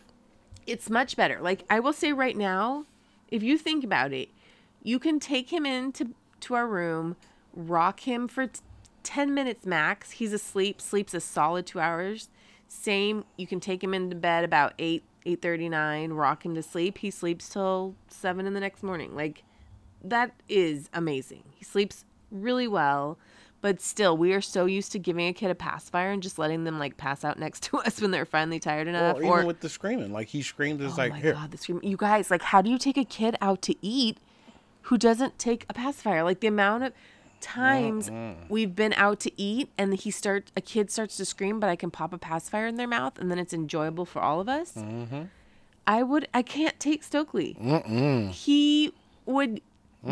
it's 0.67 0.89
much 0.89 1.15
better. 1.17 1.39
Like 1.41 1.63
I 1.69 1.79
will 1.81 1.93
say 1.93 2.13
right 2.13 2.35
now, 2.37 2.85
if 3.29 3.43
you 3.43 3.57
think 3.57 3.83
about 3.83 4.13
it, 4.13 4.29
you 4.83 4.97
can 4.99 5.19
take 5.19 5.51
him 5.51 5.65
into 5.65 6.09
to 6.41 6.53
our 6.55 6.67
room, 6.67 7.15
rock 7.53 8.01
him 8.01 8.27
for 8.27 8.47
t- 8.47 8.59
10 9.03 9.33
minutes 9.33 9.65
max. 9.65 10.11
He's 10.11 10.31
asleep, 10.33 10.79
sleeps 10.81 11.13
a 11.13 11.19
solid 11.19 11.65
2 11.65 11.79
hours. 11.79 12.29
Same, 12.73 13.25
you 13.37 13.45
can 13.45 13.59
take 13.59 13.83
him 13.83 13.93
into 13.93 14.15
bed 14.15 14.45
about 14.45 14.73
8 14.79 15.03
8:39, 15.25 16.13
rock 16.13 16.45
him 16.45 16.55
to 16.55 16.63
sleep. 16.63 16.99
He 16.99 17.11
sleeps 17.11 17.49
till 17.49 17.95
7 18.07 18.47
in 18.47 18.53
the 18.53 18.59
next 18.61 18.81
morning. 18.81 19.13
Like 19.13 19.43
that 20.03 20.31
is 20.47 20.89
amazing. 20.93 21.43
He 21.53 21.65
sleeps 21.65 22.05
really 22.31 22.67
well. 22.69 23.17
But 23.59 23.81
still, 23.81 24.17
we 24.17 24.33
are 24.33 24.41
so 24.41 24.65
used 24.65 24.91
to 24.93 24.99
giving 24.99 25.27
a 25.27 25.33
kid 25.33 25.51
a 25.51 25.55
pacifier 25.55 26.09
and 26.11 26.23
just 26.23 26.39
letting 26.39 26.63
them 26.63 26.79
like 26.79 26.95
pass 26.97 27.23
out 27.25 27.37
next 27.37 27.61
to 27.69 27.77
us 27.79 28.01
when 28.01 28.09
they're 28.09 28.25
finally 28.25 28.59
tired 28.59 28.87
enough. 28.87 29.17
Or 29.17 29.23
even 29.35 29.45
with 29.45 29.59
the 29.59 29.69
screaming, 29.69 30.11
like 30.13 30.29
he 30.29 30.41
screamed, 30.41 30.81
it's 30.81 30.93
Oh 30.93 30.97
like 30.97 31.11
my 31.11 31.19
here. 31.19 31.33
god, 31.33 31.51
the 31.51 31.57
scream! 31.57 31.81
You 31.83 31.97
guys, 31.97 32.31
like, 32.31 32.41
how 32.41 32.61
do 32.63 32.69
you 32.71 32.77
take 32.79 32.97
a 32.97 33.03
kid 33.05 33.35
out 33.41 33.61
to 33.63 33.75
eat 33.81 34.17
who 34.83 34.97
doesn't 34.97 35.37
take 35.37 35.65
a 35.69 35.73
pacifier? 35.73 36.23
Like 36.23 36.39
the 36.39 36.47
amount 36.47 36.85
of 36.85 36.93
times 37.41 38.09
we've 38.49 38.75
been 38.75 38.93
out 38.93 39.19
to 39.21 39.31
eat 39.41 39.69
and 39.77 39.93
he 39.93 40.11
start 40.11 40.51
a 40.55 40.61
kid 40.61 40.89
starts 40.91 41.17
to 41.17 41.25
scream, 41.25 41.59
but 41.59 41.69
I 41.69 41.75
can 41.75 41.91
pop 41.91 42.13
a 42.13 42.17
pacifier 42.17 42.67
in 42.67 42.75
their 42.75 42.87
mouth 42.87 43.17
and 43.19 43.29
then 43.29 43.37
it's 43.39 43.53
enjoyable 43.53 44.05
for 44.05 44.21
all 44.21 44.39
of 44.39 44.47
us. 44.47 44.73
Mm-hmm. 44.73 45.23
I 45.87 46.03
would. 46.03 46.27
I 46.33 46.41
can't 46.43 46.79
take 46.79 47.03
Stokely. 47.03 47.53
He 48.31 48.93
would 49.25 49.61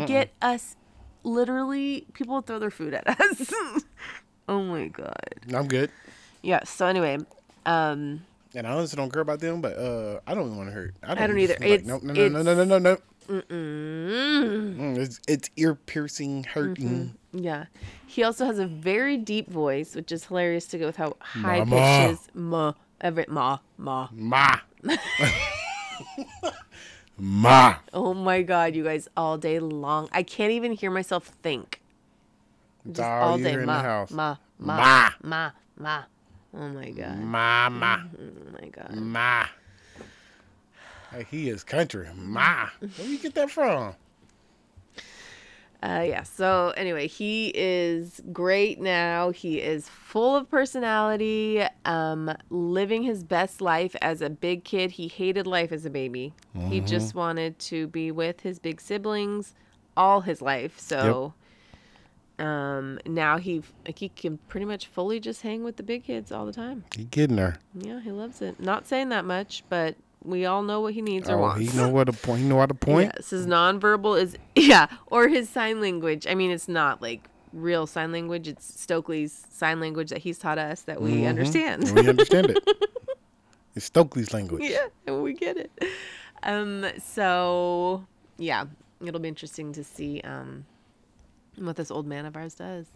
get 0.06 0.30
us. 0.42 0.76
Literally, 1.22 2.06
people 2.12 2.34
would 2.36 2.46
throw 2.46 2.58
their 2.58 2.70
food 2.70 2.92
at 2.94 3.08
us. 3.20 3.52
oh 4.48 4.62
my 4.62 4.88
god. 4.88 5.34
I'm 5.54 5.68
good, 5.68 5.90
Yeah. 6.42 6.64
So 6.64 6.86
anyway, 6.86 7.18
um, 7.66 8.22
and 8.54 8.66
I 8.66 8.72
honestly 8.72 8.96
don't 8.96 9.12
care 9.12 9.22
about 9.22 9.38
them, 9.40 9.60
but 9.60 9.76
uh, 9.78 10.20
I 10.26 10.34
don't 10.34 10.56
want 10.56 10.68
to 10.70 10.72
hurt. 10.74 10.94
I 11.02 11.14
don't 11.14 11.28
just 11.38 11.38
either. 11.38 11.56
Like, 11.60 11.70
It's- 11.80 11.86
no, 11.86 11.98
no, 12.02 12.12
no, 12.28 12.28
no, 12.28 12.42
no, 12.42 12.64
no, 12.64 12.78
no, 12.78 12.78
no. 12.78 12.96
mm, 13.42 14.76
Mm, 14.76 14.98
it's 14.98 15.20
it's 15.28 15.50
ear 15.56 15.74
piercing, 15.74 16.44
hurting. 16.44 17.14
Yeah. 17.32 17.66
He 18.06 18.22
also 18.22 18.44
has 18.46 18.58
a 18.58 18.66
very 18.66 19.16
deep 19.16 19.48
voice, 19.50 19.94
which 19.94 20.10
is 20.12 20.24
hilarious 20.24 20.66
to 20.68 20.78
go 20.78 20.86
with 20.86 20.96
how 20.96 21.16
high 21.20 21.64
Mama. 21.64 21.76
pitches 22.08 22.28
ma 22.34 22.72
every 23.00 23.24
ma 23.28 23.58
ma. 23.78 24.08
Ma. 24.12 24.58
Ma. 27.22 27.76
Oh 27.92 28.14
my 28.14 28.40
god, 28.40 28.74
you 28.74 28.82
guys 28.82 29.06
all 29.14 29.36
day 29.36 29.58
long. 29.58 30.08
I 30.10 30.22
can't 30.22 30.52
even 30.52 30.72
hear 30.72 30.90
myself 30.90 31.26
think. 31.42 31.82
Just 32.90 33.00
all 33.06 33.32
all 33.32 33.38
day 33.38 33.56
ma, 33.56 34.06
ma 34.10 34.36
ma 34.58 34.76
Ma. 34.76 35.10
ma 35.22 35.50
ma. 35.76 36.02
Oh 36.56 36.68
my 36.68 36.90
god. 36.90 37.18
Ma, 37.18 37.68
ma, 37.68 37.96
mm-hmm. 37.98 38.16
Oh 38.48 38.52
my 38.60 38.68
god. 38.68 38.94
ma. 38.94 39.46
Like 41.12 41.28
he 41.28 41.50
is 41.50 41.62
country. 41.62 42.08
Ma. 42.16 42.68
Where 42.96 43.06
you 43.06 43.18
get 43.18 43.34
that 43.34 43.50
from? 43.50 43.94
Uh, 45.82 46.04
yeah. 46.06 46.22
So 46.22 46.74
anyway, 46.76 47.06
he 47.06 47.52
is 47.54 48.20
great 48.32 48.80
now. 48.80 49.30
He 49.30 49.60
is 49.60 49.88
full 49.88 50.36
of 50.36 50.50
personality, 50.50 51.62
um, 51.86 52.30
living 52.50 53.02
his 53.02 53.24
best 53.24 53.62
life 53.62 53.96
as 54.02 54.20
a 54.20 54.28
big 54.28 54.64
kid. 54.64 54.90
He 54.90 55.08
hated 55.08 55.46
life 55.46 55.72
as 55.72 55.86
a 55.86 55.90
baby. 55.90 56.34
He 56.68 56.80
just 56.80 57.14
wanted 57.14 57.58
to 57.60 57.86
be 57.86 58.10
with 58.10 58.40
his 58.40 58.58
big 58.58 58.80
siblings 58.80 59.54
all 59.96 60.20
his 60.20 60.42
life. 60.42 60.78
So, 60.78 61.34
um, 62.38 62.98
now 63.06 63.38
he 63.38 63.62
like 63.86 63.98
he 63.98 64.08
can 64.08 64.38
pretty 64.48 64.66
much 64.66 64.86
fully 64.86 65.20
just 65.20 65.42
hang 65.42 65.62
with 65.62 65.76
the 65.76 65.82
big 65.82 66.04
kids 66.04 66.32
all 66.32 66.46
the 66.46 66.52
time. 66.52 66.84
He 66.94 67.04
getting 67.04 67.38
her. 67.38 67.56
Yeah, 67.74 68.00
he 68.00 68.10
loves 68.10 68.40
it. 68.42 68.60
Not 68.60 68.86
saying 68.86 69.10
that 69.10 69.24
much, 69.24 69.62
but 69.68 69.96
we 70.22 70.44
all 70.46 70.62
know 70.62 70.80
what 70.80 70.94
he 70.94 71.02
needs 71.02 71.28
or 71.30 71.36
Oh, 71.36 71.40
wants. 71.40 71.70
he 71.72 71.76
know 71.76 71.88
what 71.88 72.04
to 72.04 72.12
point. 72.12 72.42
He 72.42 72.48
know 72.48 72.58
how 72.58 72.66
to 72.66 72.74
point. 72.74 73.12
Yes, 73.16 73.30
his 73.30 73.46
nonverbal 73.46 74.20
is 74.20 74.36
yeah, 74.56 74.86
or 75.06 75.28
his 75.28 75.48
sign 75.48 75.80
language. 75.80 76.26
I 76.28 76.34
mean, 76.34 76.50
it's 76.50 76.68
not 76.68 77.00
like 77.00 77.28
real 77.52 77.86
sign 77.86 78.12
language. 78.12 78.46
It's 78.48 78.80
Stokely's 78.80 79.46
sign 79.50 79.80
language 79.80 80.10
that 80.10 80.18
he's 80.18 80.38
taught 80.38 80.58
us 80.58 80.82
that 80.82 81.00
we 81.00 81.24
understand. 81.26 81.84
And 81.88 81.94
we 81.98 82.08
understand 82.08 82.50
it. 82.50 82.58
It's 83.76 83.86
Stokely's 83.86 84.34
language. 84.34 84.64
yeah, 84.64 84.88
and 85.06 85.22
we 85.22 85.32
get 85.32 85.56
it. 85.56 85.70
Um, 86.42 86.84
so 87.00 88.04
yeah, 88.36 88.64
it'll 89.00 89.20
be 89.20 89.28
interesting 89.28 89.72
to 89.74 89.84
see 89.84 90.20
um 90.22 90.66
what 91.56 91.76
this 91.76 91.90
old 91.90 92.04
man 92.06 92.26
of 92.26 92.36
ours 92.36 92.54
does, 92.54 92.86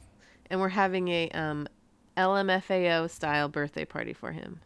and 0.51 0.61
we're 0.61 0.71
having 0.71 1.07
a 1.09 1.29
um 1.31 1.69
LMFAO 2.17 3.09
style 3.09 3.49
birthday 3.49 3.85
party 3.85 4.13
for 4.13 4.33
him. 4.33 4.61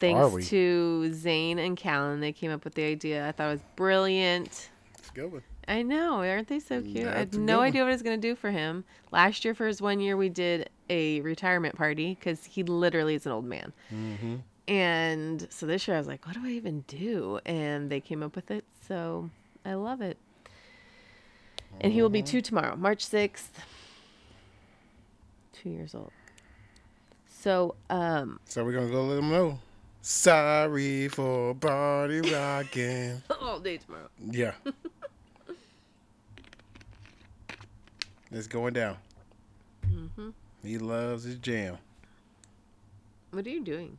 Thanks 0.00 0.48
to 0.50 1.12
Zane 1.12 1.58
and 1.58 1.76
Callan, 1.76 2.20
they 2.20 2.32
came 2.32 2.50
up 2.50 2.64
with 2.64 2.74
the 2.74 2.84
idea. 2.84 3.26
I 3.28 3.32
thought 3.32 3.48
it 3.48 3.52
was 3.52 3.62
brilliant. 3.76 4.70
It's 4.98 5.10
a 5.10 5.12
good 5.12 5.32
one. 5.32 5.42
I 5.66 5.82
know, 5.82 6.22
aren't 6.22 6.48
they 6.48 6.60
so 6.60 6.80
cute? 6.80 7.06
I 7.08 7.18
had 7.18 7.34
no 7.36 7.60
idea 7.60 7.82
what 7.82 7.88
I 7.88 7.92
was 7.92 8.02
gonna 8.02 8.16
do 8.16 8.34
for 8.34 8.50
him. 8.50 8.84
Last 9.12 9.44
year, 9.44 9.54
for 9.54 9.66
his 9.66 9.82
one 9.82 10.00
year, 10.00 10.16
we 10.16 10.28
did 10.30 10.70
a 10.88 11.20
retirement 11.20 11.74
party 11.76 12.14
because 12.18 12.44
he 12.44 12.62
literally 12.62 13.14
is 13.14 13.26
an 13.26 13.32
old 13.32 13.44
man. 13.44 13.72
Mm-hmm. 13.92 14.36
And 14.68 15.46
so 15.50 15.66
this 15.66 15.86
year, 15.86 15.96
I 15.96 16.00
was 16.00 16.06
like, 16.06 16.24
"What 16.26 16.34
do 16.36 16.40
I 16.44 16.50
even 16.50 16.82
do?" 16.86 17.40
And 17.44 17.90
they 17.90 18.00
came 18.00 18.22
up 18.22 18.34
with 18.36 18.50
it, 18.50 18.64
so 18.86 19.28
I 19.66 19.74
love 19.74 20.00
it. 20.00 20.16
And 21.80 21.92
he 21.92 22.00
will 22.00 22.08
Mm-hmm. 22.08 22.12
be 22.14 22.22
two 22.22 22.40
tomorrow, 22.40 22.74
March 22.76 23.04
sixth. 23.04 23.60
Two 25.52 25.70
years 25.70 25.94
old. 25.94 26.12
So, 27.26 27.74
um, 27.90 28.40
So 28.46 28.64
we're 28.64 28.72
gonna 28.72 28.90
go 28.90 29.04
let 29.04 29.18
him 29.18 29.30
know. 29.30 29.58
Sorry 30.10 31.06
for 31.08 31.54
party 31.54 32.22
rocking. 32.22 33.22
all 33.42 33.60
day 33.60 33.76
tomorrow. 33.76 34.08
Yeah. 34.26 34.52
it's 38.30 38.46
going 38.46 38.72
down. 38.72 38.96
Mm-hmm. 39.86 40.30
He 40.64 40.78
loves 40.78 41.24
his 41.24 41.36
jam. 41.36 41.76
What 43.32 43.46
are 43.46 43.50
you 43.50 43.62
doing? 43.62 43.98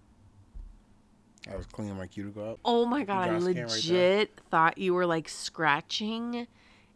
I 1.48 1.56
was 1.56 1.68
cleaning 1.68 1.96
my 1.96 2.08
cuticle 2.08 2.54
up. 2.54 2.60
Oh 2.66 2.86
my 2.86 3.04
god, 3.04 3.30
I 3.30 3.38
can 3.38 3.44
right 3.46 3.68
legit 3.68 4.32
thought 4.50 4.80
you 4.80 4.96
were 4.96 5.06
like 5.06 5.30
scratching 5.30 6.48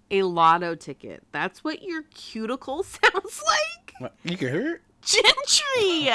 a 0.10 0.24
lotto 0.24 0.74
ticket. 0.74 1.22
That's 1.32 1.64
what 1.64 1.84
your 1.84 2.02
cuticle 2.16 2.82
sounds 2.84 3.44
like? 3.46 3.94
What, 4.00 4.16
You 4.24 4.38
can 4.38 4.50
hear 4.50 4.74
it? 4.74 4.82
Gentry! 5.06 6.10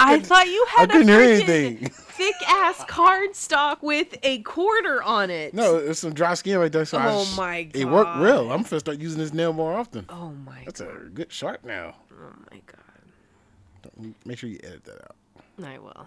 I 0.00 0.20
thought 0.22 0.46
you 0.46 0.66
had 0.76 0.90
a 0.90 0.92
couldn't 0.92 1.08
hear 1.08 1.18
freaking 1.20 1.46
anything. 1.46 1.88
thick 1.90 2.34
ass 2.48 2.84
cardstock 2.86 3.82
with 3.82 4.16
a 4.22 4.40
quarter 4.42 5.02
on 5.02 5.30
it. 5.30 5.52
No, 5.54 5.76
it's 5.76 6.00
some 6.00 6.14
dry 6.14 6.34
skin 6.34 6.58
right 6.58 6.70
there. 6.72 6.84
So 6.84 6.98
I 6.98 7.10
Oh 7.12 7.24
sh- 7.24 7.36
my 7.36 7.68
It 7.74 7.84
worked 7.86 8.16
real. 8.18 8.52
I'm 8.52 8.62
gonna 8.62 8.80
start 8.80 8.98
using 8.98 9.18
this 9.18 9.32
nail 9.34 9.52
more 9.52 9.74
often. 9.74 10.06
Oh 10.08 10.30
my 10.30 10.56
god. 10.58 10.66
That's 10.66 10.80
a 10.80 11.08
good 11.12 11.30
sharp 11.32 11.64
now. 11.64 11.94
Oh 12.12 12.32
my 12.50 12.60
god. 12.66 14.14
Make 14.24 14.38
sure 14.38 14.48
you 14.48 14.58
edit 14.64 14.84
that 14.84 15.02
out. 15.04 15.16
I 15.64 15.78
will. 15.78 16.06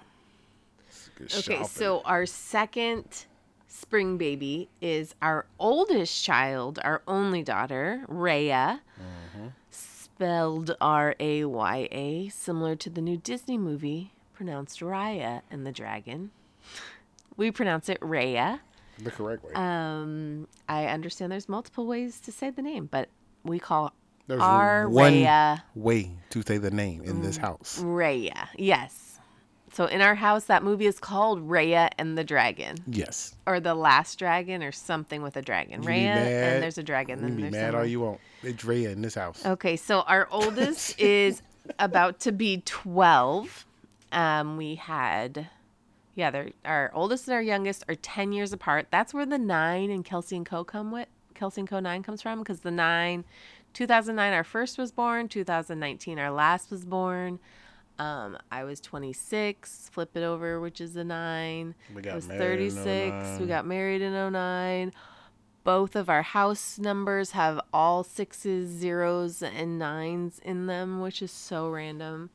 It's 0.90 1.08
a 1.08 1.20
good 1.20 1.34
Okay, 1.34 1.54
sharpen. 1.58 1.66
so 1.68 2.02
our 2.06 2.26
second 2.26 3.26
spring 3.68 4.18
baby 4.18 4.70
is 4.82 5.14
our 5.22 5.46
oldest 5.60 6.24
child, 6.24 6.80
our 6.84 7.02
only 7.08 7.44
daughter, 7.44 8.04
Raya, 8.10 8.80
spelled 10.18 10.76
R 10.82 11.14
A 11.20 11.46
Y 11.46 11.88
A, 11.92 12.30
similar 12.30 12.76
to 12.78 12.90
the 12.90 13.02
new 13.02 13.18
Disney 13.18 13.56
movie 13.58 14.14
pronounced 14.34 14.80
Raya 14.80 15.42
and 15.52 15.64
the 15.66 15.72
Dragon. 15.72 16.32
We 17.36 17.52
pronounce 17.52 17.88
it 17.88 18.00
Raya. 18.02 18.60
The 18.98 19.12
correct 19.12 19.44
way. 19.44 19.52
Um, 19.54 20.48
I 20.68 20.86
understand 20.88 21.32
there's 21.32 21.48
multiple 21.48 21.86
ways 21.86 22.20
to 22.22 22.32
say 22.32 22.50
the 22.50 22.64
name, 22.64 22.88
but 22.92 23.10
we 23.44 23.60
call 23.60 23.94
There's 24.26 24.42
our 24.42 24.90
one 24.90 25.28
way 25.76 26.12
to 26.32 26.42
say 26.42 26.58
the 26.58 26.72
name 26.72 27.04
in 27.04 27.18
Mm. 27.18 27.22
this 27.22 27.38
house. 27.38 27.80
Raya. 27.80 28.48
Yes. 28.58 29.07
So 29.78 29.86
in 29.86 30.02
our 30.02 30.16
house, 30.16 30.46
that 30.46 30.64
movie 30.64 30.88
is 30.88 31.00
called 31.00 31.48
Raya 31.48 31.90
and 32.00 32.18
the 32.18 32.24
Dragon, 32.24 32.78
Yes. 32.88 33.36
or 33.46 33.60
the 33.60 33.76
Last 33.76 34.18
Dragon, 34.18 34.64
or 34.64 34.72
something 34.72 35.22
with 35.22 35.38
a 35.38 35.42
dragon. 35.44 35.84
You 35.84 35.90
Raya 35.90 36.16
and 36.16 36.64
there's 36.64 36.80
a 36.80 36.84
dragon. 36.84 37.20
You 37.20 37.28
Then 37.28 37.36
be 37.36 37.42
there's 37.44 37.54
mad 37.54 37.76
all 37.76 37.86
you 37.86 38.00
want. 38.00 38.20
It's 38.42 38.66
Rhea 38.66 38.90
in 38.90 39.04
this 39.04 39.14
house. 39.14 39.46
Okay, 39.46 39.76
so 39.76 40.00
our 40.02 40.28
oldest 40.32 41.00
is 41.00 41.44
about 41.78 42.20
to 42.22 42.32
be 42.32 42.64
12. 42.66 43.68
Um, 44.14 44.58
we 44.58 44.74
had, 44.74 45.48
yeah, 46.16 46.32
they're, 46.32 46.50
our 46.66 46.90
oldest 46.96 47.28
and 47.28 47.36
our 47.36 47.42
youngest 47.44 47.86
are 47.88 47.94
10 47.94 48.32
years 48.32 48.54
apart. 48.54 48.88
That's 48.90 49.14
where 49.14 49.28
the 49.28 49.38
9 49.38 49.92
and 49.92 50.04
Kelsey 50.04 50.38
and 50.38 50.46
Co 50.46 50.64
come 50.64 50.90
with. 50.92 51.08
Kelsey 51.36 51.62
and 51.62 51.70
Co 51.70 51.80
9 51.80 52.02
comes 52.02 52.24
from 52.24 52.40
because 52.40 52.62
the 52.62 52.72
9, 52.72 53.24
2009, 53.76 54.34
our 54.34 54.44
first 54.44 54.80
was 54.80 54.92
born. 54.92 55.28
2019, 55.28 56.18
our 56.18 56.32
last 56.32 56.72
was 56.72 56.84
born. 56.84 57.38
Um, 58.00 58.38
I 58.52 58.64
was 58.64 58.80
26, 58.80 59.90
flip 59.92 60.16
it 60.16 60.24
over, 60.24 60.60
which 60.60 60.80
is 60.82 60.96
a 60.96 61.04
9. 61.04 61.76
We 61.96 62.00
I 62.00 62.02
got 62.04 62.16
was 62.16 62.28
married 62.28 62.60
in 62.62 62.70
36. 62.72 63.40
We 63.40 63.48
got 63.48 63.66
married 63.66 64.02
in 64.02 64.14
09. 64.32 64.94
Both 65.64 65.96
of 65.96 66.08
our 66.10 66.22
house 66.22 66.78
numbers 66.80 67.32
have 67.32 67.60
all 67.74 68.04
sixes, 68.04 68.70
zeros, 68.70 69.42
and 69.42 69.78
nines 69.80 70.40
in 70.40 70.68
them, 70.68 71.02
which 71.02 71.22
is 71.22 71.32
so 71.32 71.70
random. 71.70 72.30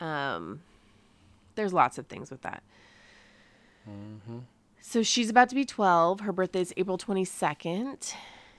Um, 0.00 0.60
there's 1.56 1.72
lots 1.72 1.98
of 1.98 2.06
things 2.06 2.30
with 2.30 2.42
that. 2.42 2.62
So 4.80 5.02
she's 5.02 5.28
about 5.28 5.48
to 5.50 5.54
be 5.54 5.64
12. 5.64 6.20
Her 6.20 6.32
birthday 6.32 6.60
is 6.60 6.72
April 6.76 6.96
22nd. 6.96 8.14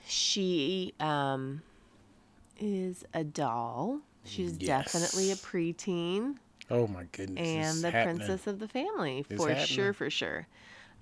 She 0.05 0.93
um, 0.99 1.61
is 2.59 3.03
a 3.13 3.23
doll. 3.23 4.01
She's 4.25 4.53
definitely 4.53 5.25
a 5.25 5.29
Yes. 5.29 5.41
preteen 5.45 6.35
Oh 6.69 6.85
my 6.87 7.05
goodness. 7.11 7.39
and 7.39 7.83
the 7.83 7.89
happening. 7.91 8.17
princess 8.17 8.45
of 8.47 8.59
the 8.59 8.67
family 8.67 9.25
It's 9.29 9.41
for 9.41 9.49
happening. 9.49 9.65
sure 9.65 9.93
for 9.93 10.09
sure 10.09 10.47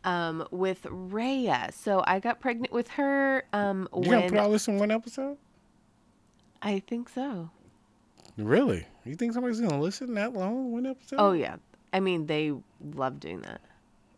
um 0.04 0.48
with 0.52 0.86
Rhea 0.90 1.70
so 1.74 2.04
I 2.06 2.20
got 2.20 2.40
pregnant 2.40 2.72
with 2.72 2.88
her 2.90 3.44
um 3.52 3.90
You 3.96 4.04
gonna 4.04 4.30
put 4.30 4.38
all 4.40 4.52
this 4.52 4.68
in 4.68 4.78
one 4.78 4.92
episode? 4.92 5.38
I 6.62 6.80
think 6.80 7.10
so 7.10 7.50
Really? 8.38 8.86
You 9.04 9.16
think 9.16 9.34
somebody's 9.34 9.60
gonna 9.60 9.82
listen 9.82 10.14
that 10.14 10.34
long? 10.34 10.72
One 10.72 10.86
episode? 10.86 11.16
oh 11.20 11.32
yeah 11.34 11.56
I 11.92 12.00
mean 12.00 12.28
they 12.28 12.54
love 12.94 13.20
doing 13.20 13.42
that 13.42 13.62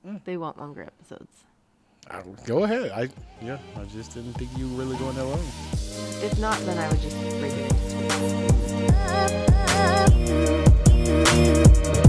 Mm. 0.06 0.24
they 0.26 0.38
want 0.38 0.58
longer 0.58 0.82
episodes 0.84 1.44
I, 2.10 2.24
go 2.46 2.64
ahead. 2.64 2.92
I 2.92 3.10
yeah, 3.42 3.58
I 3.78 3.84
just 3.86 4.14
didn't 4.14 4.34
think 4.34 4.50
you 4.58 4.68
were 4.70 4.84
really 4.84 4.98
going 4.98 5.16
that 5.16 5.26
long. 5.26 5.40
If 6.22 6.38
not, 6.40 6.58
then 6.62 6.78
I 6.78 6.90
would 6.90 7.00
just 7.02 7.16
redo 7.16 7.66
it. 12.04 12.09